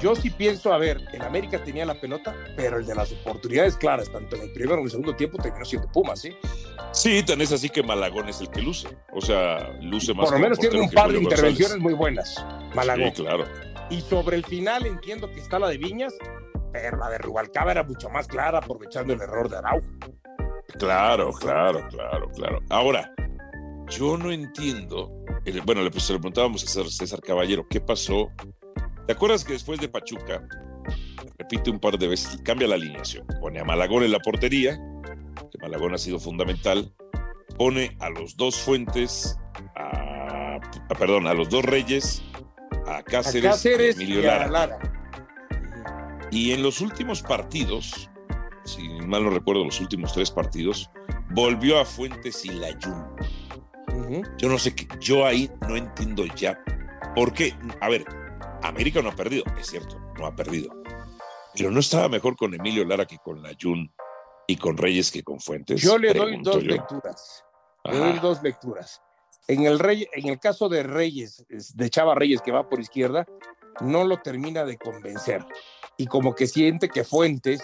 yo 0.00 0.14
sí 0.14 0.30
pienso, 0.30 0.72
a 0.72 0.78
ver, 0.78 1.00
el 1.12 1.22
América 1.22 1.62
tenía 1.62 1.84
la 1.84 2.00
pelota, 2.00 2.34
pero 2.56 2.78
el 2.78 2.86
de 2.86 2.94
las 2.94 3.12
oportunidades 3.12 3.76
claras, 3.76 4.10
tanto 4.10 4.36
en 4.36 4.42
el 4.42 4.52
primero 4.52 4.76
como 4.76 4.82
en 4.82 4.86
el 4.86 4.90
segundo 4.90 5.16
tiempo, 5.16 5.38
terminó 5.38 5.64
siendo 5.64 5.90
Pumas, 5.90 6.20
¿sí? 6.20 6.36
Sí, 6.92 7.22
tan 7.22 7.40
es 7.40 7.52
así 7.52 7.68
que 7.68 7.82
Malagón 7.82 8.28
es 8.28 8.40
el 8.40 8.50
que 8.50 8.62
luce. 8.62 8.88
O 9.12 9.20
sea, 9.20 9.72
luce 9.80 10.14
más. 10.14 10.26
Por 10.26 10.34
lo 10.34 10.40
menos 10.40 10.58
tiene 10.58 10.80
un 10.80 10.90
par 10.90 11.12
de 11.12 11.18
intervenciones 11.18 11.78
muy 11.78 11.94
buenas, 11.94 12.44
Malagón. 12.74 13.12
Sí, 13.14 13.22
claro. 13.22 13.44
Y 13.90 14.00
sobre 14.00 14.36
el 14.36 14.44
final 14.44 14.86
entiendo 14.86 15.30
que 15.30 15.40
está 15.40 15.58
la 15.58 15.68
de 15.68 15.78
Viñas, 15.78 16.14
pero 16.72 16.96
la 16.98 17.08
de 17.10 17.18
Rubalcaba 17.18 17.70
era 17.70 17.82
mucho 17.82 18.10
más 18.10 18.26
clara, 18.26 18.58
aprovechando 18.58 19.12
el 19.12 19.20
error 19.20 19.48
de 19.48 19.58
Araujo. 19.58 19.86
Claro, 20.78 21.32
claro, 21.32 21.86
claro, 21.88 22.30
claro. 22.32 22.60
Ahora, 22.70 23.14
yo 23.88 24.16
no 24.16 24.32
entiendo. 24.32 25.12
Bueno, 25.64 25.82
le, 25.82 25.90
pues, 25.90 26.10
le 26.10 26.16
preguntábamos 26.16 26.64
a 26.64 26.84
César 26.84 27.20
Caballero, 27.20 27.66
¿qué 27.68 27.80
pasó 27.80 28.32
¿Te 29.06 29.12
acuerdas 29.12 29.44
que 29.44 29.52
después 29.52 29.78
de 29.80 29.88
Pachuca, 29.88 30.42
repite 31.38 31.70
un 31.70 31.78
par 31.78 31.96
de 31.96 32.08
veces, 32.08 32.40
cambia 32.42 32.66
la 32.66 32.74
alineación? 32.74 33.24
Pone 33.40 33.60
a 33.60 33.64
Malagón 33.64 34.02
en 34.02 34.10
la 34.10 34.18
portería, 34.18 34.80
que 35.50 35.58
Malagón 35.60 35.94
ha 35.94 35.98
sido 35.98 36.18
fundamental, 36.18 36.92
pone 37.56 37.96
a 38.00 38.10
los 38.10 38.36
dos 38.36 38.56
Fuentes, 38.56 39.38
a, 39.76 40.58
perdón, 40.98 41.28
a 41.28 41.34
los 41.34 41.48
dos 41.48 41.64
Reyes, 41.64 42.20
a 42.88 43.02
Cáceres, 43.04 43.64
y 43.64 44.02
Emilio 44.02 44.22
Lara. 44.22 44.78
Y 46.32 46.50
en 46.50 46.64
los 46.64 46.80
últimos 46.80 47.22
partidos, 47.22 48.10
si 48.64 48.88
mal 49.06 49.22
no 49.22 49.30
recuerdo, 49.30 49.64
los 49.64 49.80
últimos 49.80 50.12
tres 50.14 50.32
partidos, 50.32 50.90
volvió 51.30 51.78
a 51.78 51.84
Fuentes 51.84 52.44
y 52.44 52.50
Layún. 52.50 53.04
Yo 54.38 54.48
no 54.48 54.58
sé 54.58 54.74
qué, 54.74 54.88
yo 55.00 55.24
ahí 55.24 55.48
no 55.68 55.76
entiendo 55.76 56.24
ya. 56.34 56.60
¿Por 57.14 57.32
qué? 57.32 57.54
A 57.80 57.88
ver, 57.88 58.04
América 58.62 59.02
no 59.02 59.10
ha 59.10 59.16
perdido, 59.16 59.44
es 59.58 59.66
cierto, 59.68 59.98
no 60.18 60.26
ha 60.26 60.34
perdido. 60.34 60.70
Pero 61.54 61.70
no 61.70 61.80
estaba 61.80 62.08
mejor 62.08 62.36
con 62.36 62.54
Emilio 62.54 62.84
Lara 62.84 63.06
que 63.06 63.18
con 63.18 63.42
Layun 63.42 63.92
y 64.46 64.56
con 64.56 64.76
Reyes 64.76 65.10
que 65.10 65.22
con 65.22 65.40
Fuentes. 65.40 65.80
Yo 65.80 65.98
le 65.98 66.12
doy 66.12 66.40
dos 66.42 66.62
lecturas. 66.62 67.44
Le 67.84 67.98
doy 67.98 68.18
dos 68.18 68.42
lecturas. 68.42 69.00
En 69.48 69.64
el, 69.64 69.78
rey, 69.78 70.06
en 70.12 70.28
el 70.28 70.40
caso 70.40 70.68
de 70.68 70.82
Reyes, 70.82 71.44
de 71.48 71.90
Chava 71.90 72.14
Reyes, 72.14 72.42
que 72.42 72.50
va 72.50 72.68
por 72.68 72.80
izquierda, 72.80 73.26
no 73.80 74.04
lo 74.04 74.18
termina 74.18 74.64
de 74.64 74.76
convencer. 74.76 75.44
Y 75.96 76.06
como 76.06 76.34
que 76.34 76.46
siente 76.46 76.88
que 76.88 77.04
Fuentes 77.04 77.62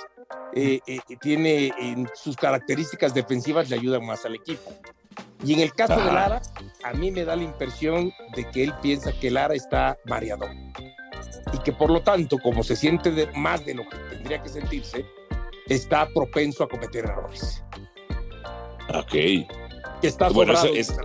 eh, 0.54 0.80
eh, 0.86 1.00
tiene 1.20 1.72
en 1.78 2.08
sus 2.14 2.36
características 2.36 3.14
defensivas 3.14 3.68
le 3.68 3.76
ayudan 3.76 4.06
más 4.06 4.24
al 4.24 4.36
equipo. 4.36 4.70
Y 5.44 5.54
en 5.54 5.60
el 5.60 5.72
caso 5.72 5.96
de 5.96 6.12
Lara, 6.12 6.40
a 6.84 6.92
mí 6.92 7.10
me 7.10 7.24
da 7.24 7.36
la 7.36 7.42
impresión 7.42 8.12
de 8.36 8.48
que 8.50 8.64
él 8.64 8.74
piensa 8.80 9.12
que 9.12 9.30
Lara 9.30 9.54
está 9.54 9.98
mareado. 10.04 10.46
Y 11.52 11.58
que 11.58 11.72
por 11.72 11.90
lo 11.90 12.02
tanto, 12.02 12.38
como 12.38 12.62
se 12.62 12.76
siente 12.76 13.28
más 13.34 13.64
de 13.64 13.74
lo 13.74 13.88
que 13.88 13.96
tendría 14.10 14.42
que 14.42 14.48
sentirse, 14.48 15.04
está 15.68 16.08
propenso 16.14 16.64
a 16.64 16.68
cometer 16.68 17.04
errores. 17.04 17.62
Ok. 18.94 19.12
Que 19.12 19.46
está 20.02 20.28
bueno, 20.28 20.52
esa, 20.52 21.00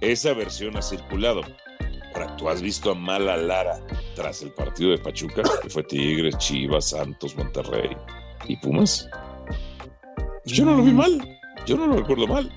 esa, 0.00 0.32
versión 0.34 0.76
ha 0.76 0.82
circulado. 0.82 1.42
Ahora, 2.14 2.36
¿tú 2.36 2.48
has 2.48 2.62
visto 2.62 2.92
a 2.92 2.94
Mala 2.94 3.36
Lara 3.36 3.80
tras 4.14 4.42
el 4.42 4.52
partido 4.52 4.90
de 4.90 4.98
Pachuca? 4.98 5.42
Que 5.62 5.68
fue 5.68 5.82
Tigres, 5.82 6.38
Chivas, 6.38 6.90
Santos, 6.90 7.36
Monterrey 7.36 7.96
y 8.46 8.56
Pumas. 8.56 9.08
Yo 10.44 10.64
no 10.64 10.76
lo 10.76 10.82
vi 10.82 10.92
mm. 10.92 10.96
mal. 10.96 11.38
Yo 11.66 11.76
no 11.76 11.86
lo 11.86 11.96
recuerdo 11.96 12.26
mal. 12.26 12.52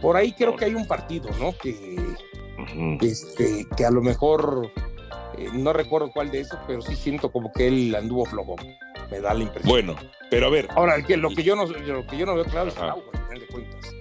Por 0.00 0.16
ahí 0.16 0.32
creo 0.32 0.56
que 0.56 0.66
hay 0.66 0.74
un 0.74 0.86
partido, 0.86 1.30
¿no? 1.38 1.56
Que, 1.56 1.96
este, 3.00 3.66
que 3.76 3.84
a 3.84 3.90
lo 3.90 4.02
mejor, 4.02 4.70
eh, 5.38 5.48
no 5.52 5.72
recuerdo 5.72 6.10
cuál 6.12 6.30
de 6.30 6.40
esos, 6.40 6.58
pero 6.66 6.80
sí 6.82 6.96
siento 6.96 7.30
como 7.30 7.52
que 7.52 7.68
él 7.68 7.94
anduvo 7.94 8.24
flojo. 8.24 8.56
Me 9.10 9.20
da 9.20 9.34
la 9.34 9.42
impresión. 9.42 9.70
Bueno, 9.70 9.96
pero 10.30 10.46
a 10.46 10.50
ver. 10.50 10.68
Ahora, 10.70 11.00
que, 11.02 11.16
lo, 11.16 11.30
que 11.30 11.42
yo 11.42 11.54
no, 11.54 11.66
lo 11.66 12.06
que 12.06 12.16
yo 12.16 12.26
no 12.26 12.34
veo 12.34 12.44
claro 12.44 12.68
es 12.68 12.76
Araujo, 12.76 13.08
al 13.12 13.24
final 13.24 13.40
de 13.40 13.46
cuentas. 13.46 13.94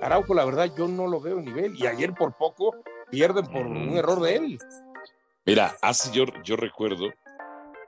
Araujo, 0.00 0.34
la 0.34 0.44
verdad, 0.44 0.70
yo 0.76 0.86
no 0.88 1.06
lo 1.06 1.20
veo 1.20 1.38
en 1.38 1.46
nivel. 1.46 1.74
Y 1.76 1.86
ayer 1.86 2.12
por 2.14 2.36
poco 2.36 2.76
pierden 3.10 3.46
por 3.46 3.66
un 3.66 3.96
error 3.96 4.20
de 4.20 4.36
él. 4.36 4.58
Mira, 5.46 5.76
hace 5.80 6.12
yo, 6.12 6.26
yo 6.44 6.56
recuerdo 6.56 7.08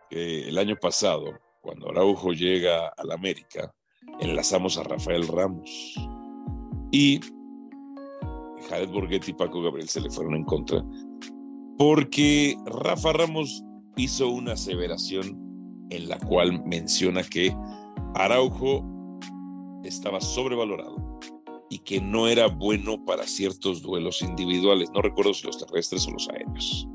que 0.09 0.49
el 0.49 0.59
año 0.59 0.77
pasado, 0.77 1.39
cuando 1.61 1.91
Araujo 1.91 2.33
llega 2.33 2.89
a 2.89 3.05
la 3.05 3.15
América, 3.15 3.73
enlazamos 4.21 4.79
a 4.79 4.83
Rafael 4.83 5.29
Ramos. 5.29 5.95
Y 6.91 7.21
Jared 8.63 8.91
Borghetti 8.91 9.31
y 9.31 9.35
Paco 9.35 9.63
Gabriel 9.63 9.89
se 9.89 10.01
le 10.01 10.11
fueron 10.11 10.35
en 10.35 10.45
contra, 10.45 10.85
porque 11.79 12.57
Rafa 12.67 13.13
Ramos 13.13 13.65
hizo 13.97 14.29
una 14.29 14.53
aseveración 14.53 15.39
en 15.91 16.09
la 16.09 16.19
cual 16.19 16.63
menciona 16.65 17.23
que 17.23 17.55
Araujo 18.15 18.85
estaba 19.85 20.21
sobrevalorado 20.21 21.19
y 21.69 21.79
que 21.79 22.01
no 22.01 22.29
era 22.29 22.49
bueno 22.49 23.05
para 23.05 23.25
ciertos 23.25 23.83
duelos 23.83 24.23
individuales. 24.23 24.91
No 24.95 25.03
recuerdo 25.03 25.35
si 25.35 25.47
los 25.47 25.59
terrestres 25.59 26.07
o 26.07 26.11
los 26.11 26.29
aéreos. 26.29 26.87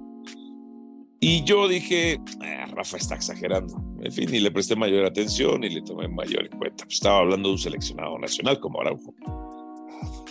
Y 1.19 1.43
yo 1.43 1.67
dije, 1.67 2.19
ah, 2.41 2.67
Rafa 2.67 2.97
está 2.97 3.15
exagerando. 3.15 3.75
En 4.01 4.12
fin, 4.12 4.33
y 4.33 4.39
le 4.39 4.51
presté 4.51 4.75
mayor 4.75 5.03
atención 5.05 5.63
y 5.63 5.69
le 5.69 5.81
tomé 5.81 6.07
mayor 6.07 6.45
en 6.45 6.57
cuenta. 6.57 6.86
estaba 6.88 7.19
hablando 7.19 7.50
de 7.50 7.53
un 7.53 7.59
seleccionado 7.59 8.19
nacional 8.19 8.59
como 8.59 8.79
Araujo. 8.79 9.15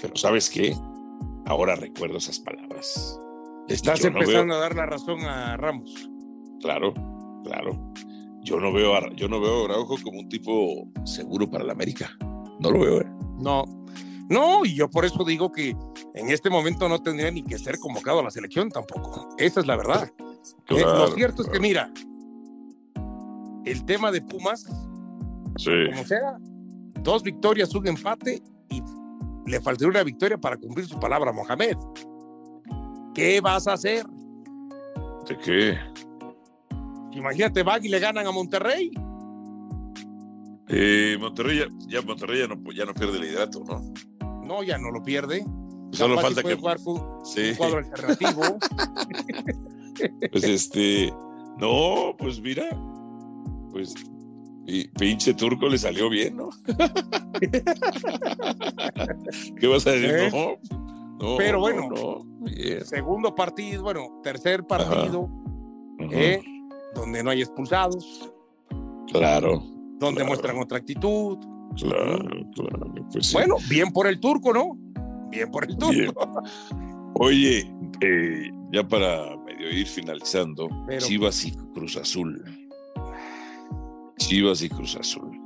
Pero 0.00 0.14
¿sabes 0.14 0.48
qué? 0.48 0.76
Ahora 1.46 1.76
recuerdo 1.76 2.18
esas 2.18 2.40
palabras. 2.40 3.18
Estás 3.68 4.04
empezando 4.04 4.54
a 4.54 4.58
dar 4.58 4.74
la 4.74 4.86
razón 4.86 5.20
a 5.22 5.56
Ramos. 5.56 6.10
Claro, 6.60 6.92
claro. 7.44 7.92
Yo 8.42 8.60
no 8.60 8.72
veo 8.72 8.94
a, 8.94 9.10
yo 9.14 9.28
no 9.28 9.40
veo 9.40 9.62
a 9.62 9.64
Araujo 9.66 9.96
como 10.02 10.20
un 10.20 10.28
tipo 10.28 10.88
seguro 11.04 11.48
para 11.48 11.64
la 11.64 11.72
América. 11.72 12.10
No 12.60 12.70
lo 12.70 12.80
veo. 12.80 13.00
¿eh? 13.00 13.06
No, 13.38 13.64
no, 14.28 14.64
y 14.64 14.74
yo 14.74 14.90
por 14.90 15.04
eso 15.04 15.24
digo 15.24 15.52
que 15.52 15.76
en 16.14 16.30
este 16.30 16.50
momento 16.50 16.88
no 16.88 17.00
tendría 17.00 17.30
ni 17.30 17.42
que 17.42 17.58
ser 17.58 17.78
convocado 17.78 18.20
a 18.20 18.24
la 18.24 18.30
selección 18.30 18.68
tampoco. 18.68 19.28
Esa 19.38 19.60
es 19.60 19.66
la 19.66 19.76
verdad. 19.76 20.10
Eh, 20.68 20.80
lo 20.80 21.08
cierto 21.12 21.42
es 21.42 21.48
que, 21.48 21.60
mira, 21.60 21.92
el 23.64 23.84
tema 23.84 24.10
de 24.10 24.20
Pumas, 24.20 24.64
como 24.64 26.04
sea, 26.04 26.38
dos 27.02 27.22
victorias, 27.22 27.72
un 27.74 27.86
empate 27.86 28.42
le 29.46 29.60
faltaría 29.60 29.90
una 29.90 30.02
victoria 30.02 30.38
para 30.38 30.56
cumplir 30.56 30.86
su 30.86 30.98
palabra, 30.98 31.32
Mohamed. 31.32 31.76
¿Qué 33.14 33.40
vas 33.40 33.66
a 33.66 33.74
hacer? 33.74 34.04
¿De 35.28 35.38
qué? 35.38 35.78
Imagínate, 37.12 37.62
va 37.62 37.78
y 37.78 37.88
le 37.88 37.98
ganan 37.98 38.26
a 38.26 38.32
Monterrey. 38.32 38.90
Eh, 40.68 41.16
Monterrey, 41.18 41.64
ya, 41.86 42.02
Monterrey 42.02 42.40
ya 42.40 42.48
no, 42.48 42.72
ya 42.72 42.84
no 42.84 42.92
pierde 42.92 43.16
el 43.16 43.22
liderato, 43.22 43.64
¿no? 43.64 43.82
No, 44.44 44.62
ya 44.62 44.78
no 44.78 44.90
lo 44.90 45.02
pierde. 45.02 45.44
Solo 45.92 46.20
falta 46.20 46.42
que 46.42 46.56
jugar 46.56 46.78
sí. 47.24 47.50
un 47.50 47.54
cuadro 47.56 47.78
alternativo. 47.78 48.42
pues 50.32 50.44
este, 50.44 51.12
no, 51.58 52.14
pues 52.18 52.40
mira, 52.40 52.68
pues 53.70 53.94
y 54.66 54.88
pinche 54.88 55.34
turco 55.34 55.68
le 55.68 55.78
salió 55.78 56.10
bien, 56.10 56.36
¿no? 56.36 56.50
¿Qué 59.60 59.66
vas 59.68 59.86
a 59.86 59.92
decir? 59.92 60.10
¿Eh? 60.10 60.58
No, 61.20 61.36
Pero 61.38 61.60
bueno, 61.60 61.88
segundo 62.84 63.34
partido, 63.34 63.82
bueno, 63.82 64.20
tercer 64.22 64.64
partido, 64.64 65.28
¿eh? 66.10 66.42
donde 66.94 67.22
no 67.22 67.30
hay 67.30 67.42
expulsados. 67.42 68.30
Claro. 69.12 69.62
Donde 69.98 70.24
muestran 70.24 70.58
otra 70.58 70.78
actitud. 70.78 71.38
Claro, 71.76 72.18
claro. 72.54 72.94
Pues 73.12 73.32
bueno, 73.32 73.56
bien 73.68 73.92
por 73.92 74.06
el 74.06 74.18
turco, 74.18 74.52
¿no? 74.52 74.76
Bien 75.30 75.50
por 75.50 75.64
el 75.64 75.76
turco. 75.78 76.42
Oye, 77.14 77.70
eh, 78.00 78.50
ya 78.72 78.86
para 78.86 79.36
medio 79.38 79.70
ir 79.70 79.86
finalizando, 79.86 80.68
Chivas 80.98 81.46
y 81.46 81.52
Cruz 81.72 81.96
Azul. 81.96 82.65
Chivas 84.18 84.62
y 84.62 84.68
Cruz 84.68 84.96
Azul. 84.96 85.40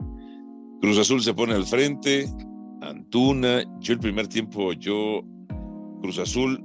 Cruz 0.81 0.99
Azul 0.99 1.23
se 1.23 1.35
pone 1.35 1.55
al 1.55 1.67
frente, 1.67 2.29
Antuna, 2.81 3.63
yo 3.81 3.93
el 3.93 4.01
primer 4.01 4.29
tiempo, 4.29 4.73
yo, 4.73 5.23
Cruz 6.01 6.19
Azul, 6.19 6.65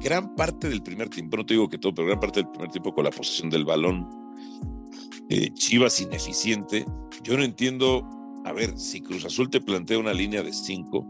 gran 0.00 0.34
parte 0.34 0.68
del 0.68 0.82
primer 0.82 1.08
tiempo, 1.08 1.36
no 1.36 1.46
te 1.46 1.54
digo 1.54 1.68
que 1.68 1.78
todo, 1.78 1.94
pero 1.94 2.08
gran 2.08 2.20
parte 2.20 2.40
del 2.40 2.50
primer 2.50 2.70
tiempo 2.70 2.94
con 2.94 3.04
la 3.04 3.10
posesión 3.10 3.50
del 3.50 3.64
balón, 3.64 4.08
eh, 5.28 5.52
Chivas 5.54 6.00
ineficiente, 6.00 6.84
yo 7.24 7.36
no 7.36 7.42
entiendo 7.42 8.08
a 8.44 8.52
ver, 8.52 8.78
si 8.78 9.00
Cruz 9.00 9.24
Azul 9.24 9.50
te 9.50 9.60
plantea 9.60 9.98
una 9.98 10.12
línea 10.12 10.42
de 10.42 10.52
cinco, 10.52 11.08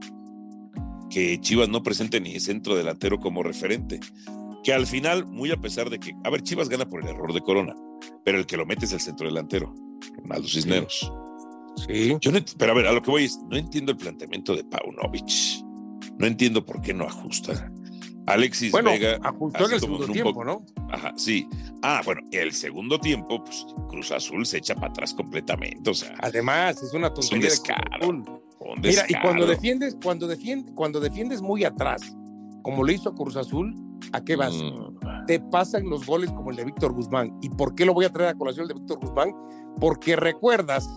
que 1.11 1.39
Chivas 1.41 1.69
no 1.69 1.83
presente 1.83 2.21
ni 2.21 2.39
centro 2.41 2.75
delantero 2.75 3.19
como 3.19 3.43
referente, 3.43 4.01
que 4.63 4.73
al 4.73 4.87
final, 4.87 5.27
muy 5.27 5.51
a 5.51 5.57
pesar 5.57 5.91
de 5.91 5.99
que, 5.99 6.15
a 6.25 6.31
ver, 6.31 6.43
Chivas 6.43 6.69
gana 6.69 6.89
por 6.89 7.03
el 7.03 7.09
error 7.09 7.33
de 7.33 7.41
Corona, 7.41 7.75
pero 8.25 8.39
el 8.39 8.47
que 8.47 8.57
lo 8.57 8.67
mete 8.67 8.85
es 8.85 8.93
el 8.93 9.01
centro 9.01 9.27
delantero, 9.27 9.75
Ronaldo 10.19 10.49
Cisneros. 10.49 11.13
Sí. 11.87 12.17
Yo 12.21 12.33
no, 12.33 12.39
pero 12.59 12.73
a 12.73 12.75
ver, 12.75 12.87
a 12.87 12.93
lo 12.93 13.03
que 13.03 13.11
voy 13.11 13.25
es, 13.25 13.39
no 13.49 13.57
entiendo 13.57 13.93
el 13.93 13.99
planteamiento 13.99 14.55
de 14.55 14.65
Paunovic. 14.65 15.65
No 16.19 16.27
entiendo 16.27 16.65
por 16.65 16.81
qué 16.81 16.93
no 16.93 17.05
ajusta. 17.05 17.73
Alexis 18.27 18.71
bueno, 18.71 18.91
Vega. 18.91 19.19
Ajustó 19.23 19.67
en 19.67 19.73
el 19.73 19.81
segundo 19.81 20.07
tiempo, 20.07 20.45
¿no? 20.45 20.65
Ajá, 20.91 21.13
sí. 21.17 21.49
Ah, 21.83 22.03
bueno, 22.05 22.21
el 22.31 22.53
segundo 22.53 22.99
tiempo, 22.99 23.43
pues 23.43 23.67
Cruz 23.89 24.13
Azul 24.13 24.47
se 24.47 24.59
echa 24.59 24.75
para 24.75 24.89
atrás 24.89 25.15
completamente. 25.15 25.91
O 25.91 25.95
sea. 25.95 26.15
Además, 26.21 26.83
es 26.83 26.95
una 26.95 27.13
tontería. 27.13 27.49
Es 27.49 27.59
un 27.59 27.67
descaro. 27.67 28.09
Un 28.09 28.43
Mira, 28.81 29.05
y 29.09 29.15
cuando 29.21 29.47
defiendes, 29.47 29.97
cuando 30.03 30.29
defiendes, 30.29 30.73
cuando 30.75 31.01
defiendes 31.01 31.43
muy 31.43 31.65
atrás, 31.65 32.01
como 32.63 32.85
lo 32.85 32.93
hizo 32.93 33.13
Cruz 33.13 33.37
Azul, 33.37 33.75
¿a 34.13 34.23
qué 34.23 34.37
vas? 34.37 34.55
Mm. 34.55 35.27
Te 35.27 35.41
pasan 35.41 35.89
los 35.89 36.07
goles 36.07 36.31
como 36.31 36.51
el 36.51 36.57
de 36.57 36.65
Víctor 36.65 36.93
Guzmán. 36.93 37.37
¿Y 37.43 37.49
por 37.51 37.75
qué 37.75 37.85
lo 37.85 37.95
voy 37.95 38.05
a 38.05 38.13
traer 38.13 38.31
a 38.31 38.35
colación 38.35 38.65
el 38.65 38.69
de 38.69 38.75
Víctor 38.75 39.01
Guzmán? 39.01 39.33
Porque 39.81 40.17
recuerdas 40.17 40.89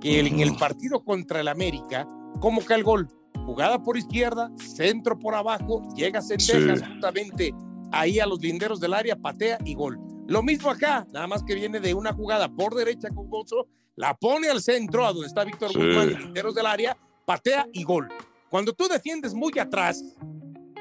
que 0.00 0.20
en 0.20 0.40
el 0.40 0.56
partido 0.56 1.04
contra 1.04 1.40
el 1.40 1.48
América, 1.48 2.08
¿cómo 2.40 2.62
cae 2.62 2.78
el 2.78 2.84
gol? 2.84 3.08
Jugada 3.44 3.82
por 3.82 3.96
izquierda, 3.96 4.50
centro 4.56 5.18
por 5.18 5.34
abajo, 5.34 5.82
llega 5.94 6.22
Sendejas 6.22 6.86
justamente 6.86 7.54
ahí 7.92 8.18
a 8.20 8.26
los 8.26 8.40
linderos 8.40 8.80
del 8.80 8.94
área, 8.94 9.16
patea 9.16 9.58
y 9.64 9.74
gol. 9.74 9.98
Lo 10.26 10.42
mismo 10.42 10.70
acá, 10.70 11.06
nada 11.12 11.26
más 11.26 11.42
que 11.42 11.54
viene 11.54 11.80
de 11.80 11.92
una 11.92 12.12
jugada 12.12 12.48
por 12.48 12.74
derecha 12.74 13.08
con 13.08 13.28
Gozo, 13.28 13.66
la 13.96 14.14
pone 14.14 14.48
al 14.48 14.62
centro, 14.62 15.04
a 15.04 15.12
donde 15.12 15.26
está 15.26 15.44
Víctor 15.44 15.72
Guzmán, 15.76 16.08
linderos 16.08 16.54
del 16.54 16.66
área, 16.66 16.96
patea 17.26 17.66
y 17.72 17.82
gol. 17.84 18.08
Cuando 18.48 18.72
tú 18.72 18.88
defiendes 18.88 19.34
muy 19.34 19.52
atrás, 19.58 20.02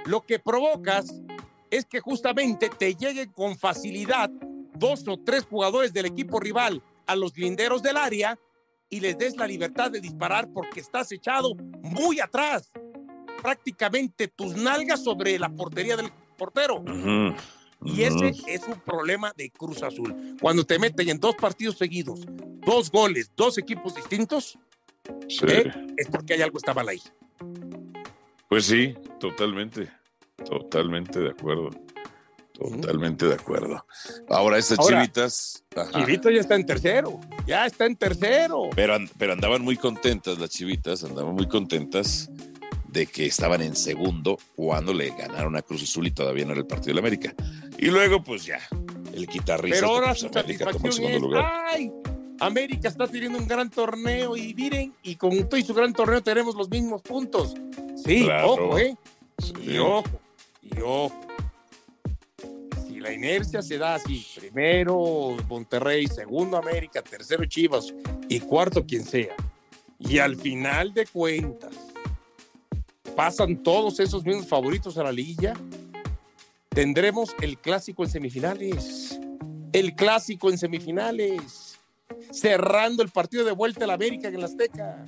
lo 0.05 0.21
que 0.21 0.39
provocas 0.39 1.21
es 1.69 1.85
que 1.85 1.99
justamente 1.99 2.69
te 2.69 2.95
lleguen 2.95 3.31
con 3.31 3.57
facilidad 3.57 4.29
dos 4.75 5.07
o 5.07 5.17
tres 5.17 5.45
jugadores 5.45 5.93
del 5.93 6.05
equipo 6.05 6.39
rival 6.39 6.81
a 7.09 7.15
los 7.15 7.35
linderos 7.35 7.81
del 7.81 7.97
área 7.97 8.39
y 8.87 8.99
les 8.99 9.17
des 9.17 9.35
la 9.35 9.47
libertad 9.47 9.89
de 9.89 9.99
disparar 9.99 10.47
porque 10.53 10.79
estás 10.79 11.11
echado 11.11 11.55
muy 11.81 12.19
atrás, 12.19 12.71
prácticamente 13.41 14.27
tus 14.27 14.55
nalgas 14.55 15.03
sobre 15.03 15.39
la 15.39 15.49
portería 15.49 15.97
del 15.97 16.11
portero. 16.37 16.83
Y 17.83 18.03
ese 18.03 18.33
es 18.47 18.63
un 18.67 18.79
problema 18.81 19.33
de 19.35 19.49
Cruz 19.49 19.81
Azul. 19.81 20.35
Cuando 20.39 20.63
te 20.63 20.77
meten 20.77 21.09
en 21.09 21.19
dos 21.19 21.35
partidos 21.35 21.79
seguidos, 21.79 22.21
dos 22.65 22.91
goles, 22.91 23.31
dos 23.35 23.57
equipos 23.57 23.95
distintos, 23.95 24.59
¿eh? 25.47 25.71
es 25.97 26.07
porque 26.09 26.35
hay 26.35 26.43
algo 26.43 26.59
está 26.59 26.75
mal 26.75 26.89
ahí. 26.89 27.01
Pues 28.49 28.65
sí, 28.65 28.93
totalmente, 29.19 29.89
totalmente 30.45 31.19
de 31.19 31.29
acuerdo. 31.29 31.71
Totalmente 32.59 33.25
de 33.25 33.35
acuerdo. 33.35 33.85
Ahora, 34.27 34.57
estas 34.57 34.85
chivitas. 34.85 35.63
Chivito 35.93 36.29
ya 36.29 36.41
está 36.41 36.55
en 36.55 36.65
tercero. 36.65 37.19
Ya 37.47 37.65
está 37.65 37.85
en 37.85 37.95
tercero. 37.95 38.69
Pero, 38.75 38.97
pero 39.17 39.33
andaban 39.33 39.61
muy 39.61 39.77
contentas 39.77 40.37
las 40.37 40.49
chivitas, 40.49 41.03
andaban 41.05 41.35
muy 41.35 41.47
contentas 41.47 42.29
de 42.87 43.05
que 43.05 43.27
estaban 43.27 43.61
en 43.61 43.75
segundo 43.75 44.37
cuando 44.55 44.93
le 44.93 45.11
ganaron 45.11 45.55
a 45.55 45.61
Cruz 45.61 45.83
Azul 45.83 46.07
y 46.07 46.11
todavía 46.11 46.43
no 46.43 46.51
era 46.51 46.61
el 46.61 46.67
partido 46.67 46.87
de 46.87 46.93
la 46.95 46.99
América. 46.99 47.33
Y 47.77 47.85
luego, 47.85 48.21
pues 48.21 48.45
ya, 48.45 48.59
el 49.13 49.25
guitarrista. 49.25 49.79
Pero 49.79 49.95
ahora 49.95 50.13
su 50.13 50.27
satisfacción 50.27 51.05
es, 51.05 51.21
¡ay! 51.71 51.91
América 52.41 52.89
está 52.89 53.07
teniendo 53.07 53.37
un 53.37 53.47
gran 53.47 53.69
torneo 53.69 54.35
y 54.35 54.53
miren, 54.53 54.93
y 55.03 55.15
con 55.15 55.47
todo 55.47 55.57
y 55.57 55.63
su 55.63 55.73
gran 55.73 55.93
torneo 55.93 56.21
tenemos 56.21 56.55
los 56.55 56.69
mismos 56.69 57.01
puntos. 57.01 57.53
Sí, 58.03 58.27
ojo, 58.43 58.77
¿eh? 58.77 58.97
Y 59.61 59.77
ojo, 59.77 60.03
y 60.61 60.81
ojo 60.81 61.28
la 63.09 63.15
inercia 63.15 63.63
se 63.63 63.79
da 63.79 63.95
así, 63.95 64.23
primero 64.35 65.35
Monterrey, 65.47 66.05
segundo 66.05 66.57
América, 66.57 67.01
tercero 67.01 67.43
Chivas 67.45 67.91
y 68.27 68.39
cuarto 68.39 68.85
quien 68.85 69.03
sea, 69.03 69.35
y 69.97 70.19
al 70.19 70.35
final 70.35 70.93
de 70.93 71.07
cuentas 71.07 71.75
pasan 73.15 73.63
todos 73.63 73.99
esos 73.99 74.23
mismos 74.23 74.45
favoritos 74.45 74.95
a 74.99 75.03
la 75.03 75.11
liguilla, 75.11 75.55
tendremos 76.69 77.35
el 77.41 77.57
clásico 77.57 78.03
en 78.03 78.11
semifinales, 78.11 79.19
el 79.73 79.95
clásico 79.95 80.51
en 80.51 80.59
semifinales, 80.59 81.79
cerrando 82.31 83.01
el 83.01 83.09
partido 83.09 83.43
de 83.43 83.53
vuelta 83.53 83.85
a 83.85 83.87
la 83.87 83.95
América 83.95 84.27
en 84.27 84.35
el 84.35 84.43
Azteca. 84.43 85.03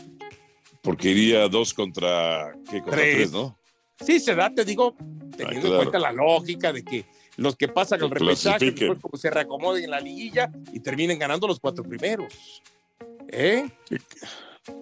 Porque 0.81 1.09
iría 1.09 1.47
dos 1.47 1.71
contra, 1.71 2.51
¿qué? 2.67 2.81
Contra 2.81 2.97
tres, 2.97 3.31
¿no? 3.31 3.55
Sí, 4.03 4.19
se 4.19 4.33
da, 4.33 4.49
te 4.49 4.65
digo, 4.65 4.95
teniendo 5.37 5.67
en 5.67 5.75
cuenta 5.75 5.99
la 5.99 6.11
lógica 6.11 6.73
de 6.73 6.83
que 6.83 7.05
los 7.37 7.55
que 7.55 7.67
pasan 7.67 8.01
al 8.01 8.11
repechaje, 8.11 8.71
después 8.71 8.99
como 8.99 9.17
se 9.17 9.29
reacomoden 9.29 9.85
en 9.85 9.91
la 9.91 9.99
liguilla 9.99 10.51
y 10.73 10.79
terminen 10.79 11.19
ganando 11.19 11.47
los 11.47 11.59
cuatro 11.59 11.83
primeros. 11.83 12.61
¿Eh? 13.29 13.69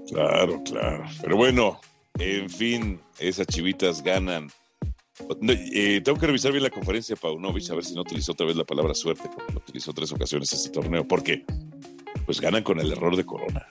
Claro, 0.08 0.62
claro. 0.64 1.06
Pero 1.22 1.38
bueno, 1.38 1.80
en 2.18 2.50
fin, 2.50 3.00
esas 3.20 3.48
chivitas 3.48 4.04
ganan. 4.04 4.50
Eh, 5.48 6.02
tengo 6.04 6.18
que 6.18 6.28
revisar 6.28 6.52
bien 6.52 6.64
la 6.64 6.70
conferencia 6.70 7.16
de 7.16 7.22
Paunovic 7.22 7.70
a 7.70 7.76
ver 7.76 7.84
si 7.84 7.94
no 7.94 8.02
utilizó 8.02 8.32
otra 8.32 8.46
vez 8.46 8.56
la 8.56 8.64
palabra 8.64 8.94
suerte, 8.94 9.24
como 9.28 9.48
lo 9.54 9.58
utilizó 9.60 9.94
tres 9.94 10.12
ocasiones 10.12 10.52
este 10.52 10.70
torneo. 10.70 11.08
porque 11.08 11.46
Pues 12.26 12.40
ganan 12.40 12.64
con 12.64 12.80
el 12.80 12.92
error 12.92 13.16
de 13.16 13.26
Corona. 13.26 13.68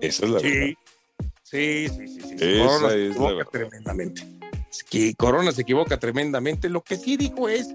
Esa 0.00 0.26
es 0.26 0.30
la 0.30 0.40
verdad. 0.40 0.74
Sí, 1.42 1.88
sí, 1.88 2.08
sí, 2.08 2.20
sí. 2.20 2.34
Esa 2.38 2.94
es 2.94 3.16
la 3.16 3.32
verdad. 3.32 3.50
tremendamente. 3.50 4.22
que 4.88 5.14
Corona 5.14 5.52
se 5.52 5.62
equivoca 5.62 5.98
tremendamente. 5.98 6.68
Lo 6.68 6.82
que 6.82 6.96
sí 6.96 7.16
dijo 7.16 7.48
es 7.48 7.74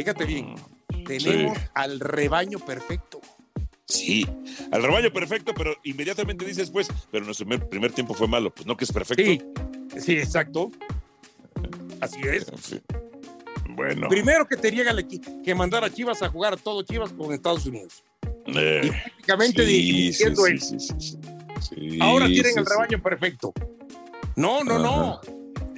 Fíjate 0.00 0.24
bien, 0.24 0.54
mm, 0.54 1.04
tenemos 1.04 1.58
al 1.74 2.00
rebaño 2.00 2.58
perfecto. 2.58 3.20
Sí, 3.84 4.26
al 4.72 4.82
rebaño 4.82 5.12
perfecto, 5.12 5.52
pero 5.52 5.76
inmediatamente 5.84 6.46
dices, 6.46 6.70
pues, 6.70 6.88
pero 7.12 7.26
nuestro 7.26 7.46
primer, 7.68 7.92
tiempo 7.92 8.14
fue 8.14 8.26
malo. 8.26 8.50
Pues 8.50 8.66
no, 8.66 8.78
que 8.78 8.84
es 8.84 8.92
perfecto. 8.92 9.22
Sí, 9.22 10.00
sí, 10.00 10.12
exacto. 10.16 10.70
Así 12.00 12.18
es. 12.22 12.46
Bueno. 13.68 14.08
Primero 14.08 14.48
que 14.48 14.56
te 14.56 14.70
llega 14.70 14.96
que 15.44 15.54
mandar 15.54 15.84
a 15.84 15.90
Chivas 15.90 16.22
a 16.22 16.30
jugar 16.30 16.54
a 16.54 16.56
todo 16.56 16.80
Chivas 16.80 17.12
con 17.12 17.34
Estados 17.34 17.66
Unidos. 17.66 18.02
Eh, 18.46 18.80
y 18.84 18.88
prácticamente 18.88 19.66
diciendo 19.66 20.46
él. 20.46 20.58
Ahora 22.00 22.26
tienen 22.26 22.56
el 22.58 22.64
rebaño 22.64 23.02
perfecto. 23.02 23.52
No, 24.34 24.64
no, 24.64 24.78
no. 24.78 25.20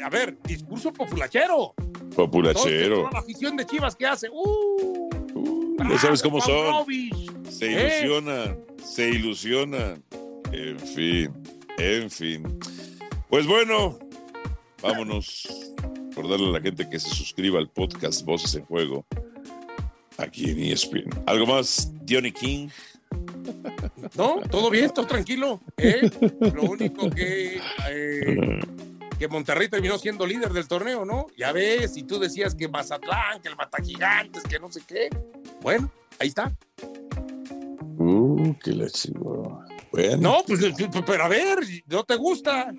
A 0.04 0.10
ver, 0.10 0.38
discurso 0.44 0.92
populachero. 0.92 1.74
Populachero. 2.14 3.08
la 3.12 3.20
afición 3.20 3.56
de 3.56 3.66
Chivas 3.66 3.96
que 3.96 4.06
hace. 4.06 4.28
Uh, 4.30 5.08
uh 5.34 5.98
sabes 5.98 6.22
cómo 6.22 6.40
son. 6.40 6.86
Se 7.48 7.66
¿Eh? 7.66 8.00
ilusionan, 8.00 8.58
se 8.84 9.08
ilusionan. 9.08 10.02
En 10.52 10.78
fin, 10.78 11.32
en 11.78 12.10
fin. 12.10 12.58
Pues 13.28 13.46
bueno, 13.46 13.98
vámonos. 14.82 15.72
Recordarle 16.10 16.48
a 16.48 16.52
la 16.52 16.60
gente 16.60 16.88
que 16.88 17.00
se 17.00 17.08
suscriba 17.08 17.58
al 17.58 17.70
podcast 17.70 18.24
Voces 18.24 18.54
en 18.54 18.64
Juego 18.66 19.06
aquí 20.18 20.50
en 20.50 20.58
ESPN. 20.58 21.10
¿Algo 21.26 21.46
más, 21.46 21.92
Johnny 22.08 22.32
King? 22.32 22.68
No, 24.16 24.40
todo 24.50 24.70
bien, 24.70 24.90
todo 24.90 25.06
tranquilo. 25.06 25.60
¿eh? 25.76 26.10
Lo 26.54 26.62
único 26.62 27.10
que 27.10 27.60
eh, 27.88 28.60
que 29.22 29.28
Monterrey 29.28 29.68
terminó 29.68 29.98
siendo 29.98 30.26
líder 30.26 30.52
del 30.52 30.66
torneo, 30.66 31.04
¿no? 31.04 31.28
Ya 31.36 31.52
ves, 31.52 31.96
y 31.96 32.02
tú 32.02 32.18
decías 32.18 32.56
que 32.56 32.66
Mazatlán, 32.66 33.40
que 33.40 33.50
el 33.50 33.54
Matagigantes, 33.54 34.42
que 34.42 34.58
no 34.58 34.68
sé 34.68 34.80
qué. 34.84 35.10
Bueno, 35.60 35.88
ahí 36.18 36.26
está. 36.26 36.52
Uh, 37.98 38.52
qué 38.64 38.72
la 38.72 38.90
chivo. 38.90 39.62
Bueno. 39.92 40.16
No, 40.16 40.42
pues, 40.44 40.60
pero 41.06 41.22
a 41.22 41.28
ver, 41.28 41.60
¿no 41.86 42.02
te 42.02 42.16
gusta? 42.16 42.74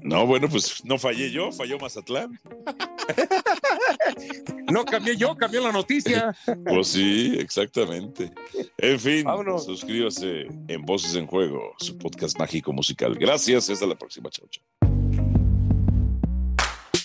No, 0.00 0.28
bueno, 0.28 0.48
pues 0.48 0.84
no 0.84 0.96
fallé 0.96 1.32
yo, 1.32 1.50
falló 1.50 1.76
Mazatlán. 1.80 2.38
no 4.70 4.84
cambié 4.84 5.16
yo, 5.16 5.36
cambié 5.36 5.60
la 5.60 5.72
noticia. 5.72 6.36
Pues 6.66 6.86
sí, 6.86 7.34
exactamente. 7.36 8.30
En 8.78 9.00
fin, 9.00 9.26
suscríbase 9.58 10.46
en 10.68 10.82
Voces 10.82 11.16
en 11.16 11.26
Juego, 11.26 11.74
su 11.78 11.98
podcast 11.98 12.38
mágico 12.38 12.72
musical. 12.72 13.16
Gracias, 13.16 13.68
hasta 13.68 13.86
la 13.86 13.96
próxima, 13.96 14.30
chao, 14.30 14.46
chao. 14.48 14.79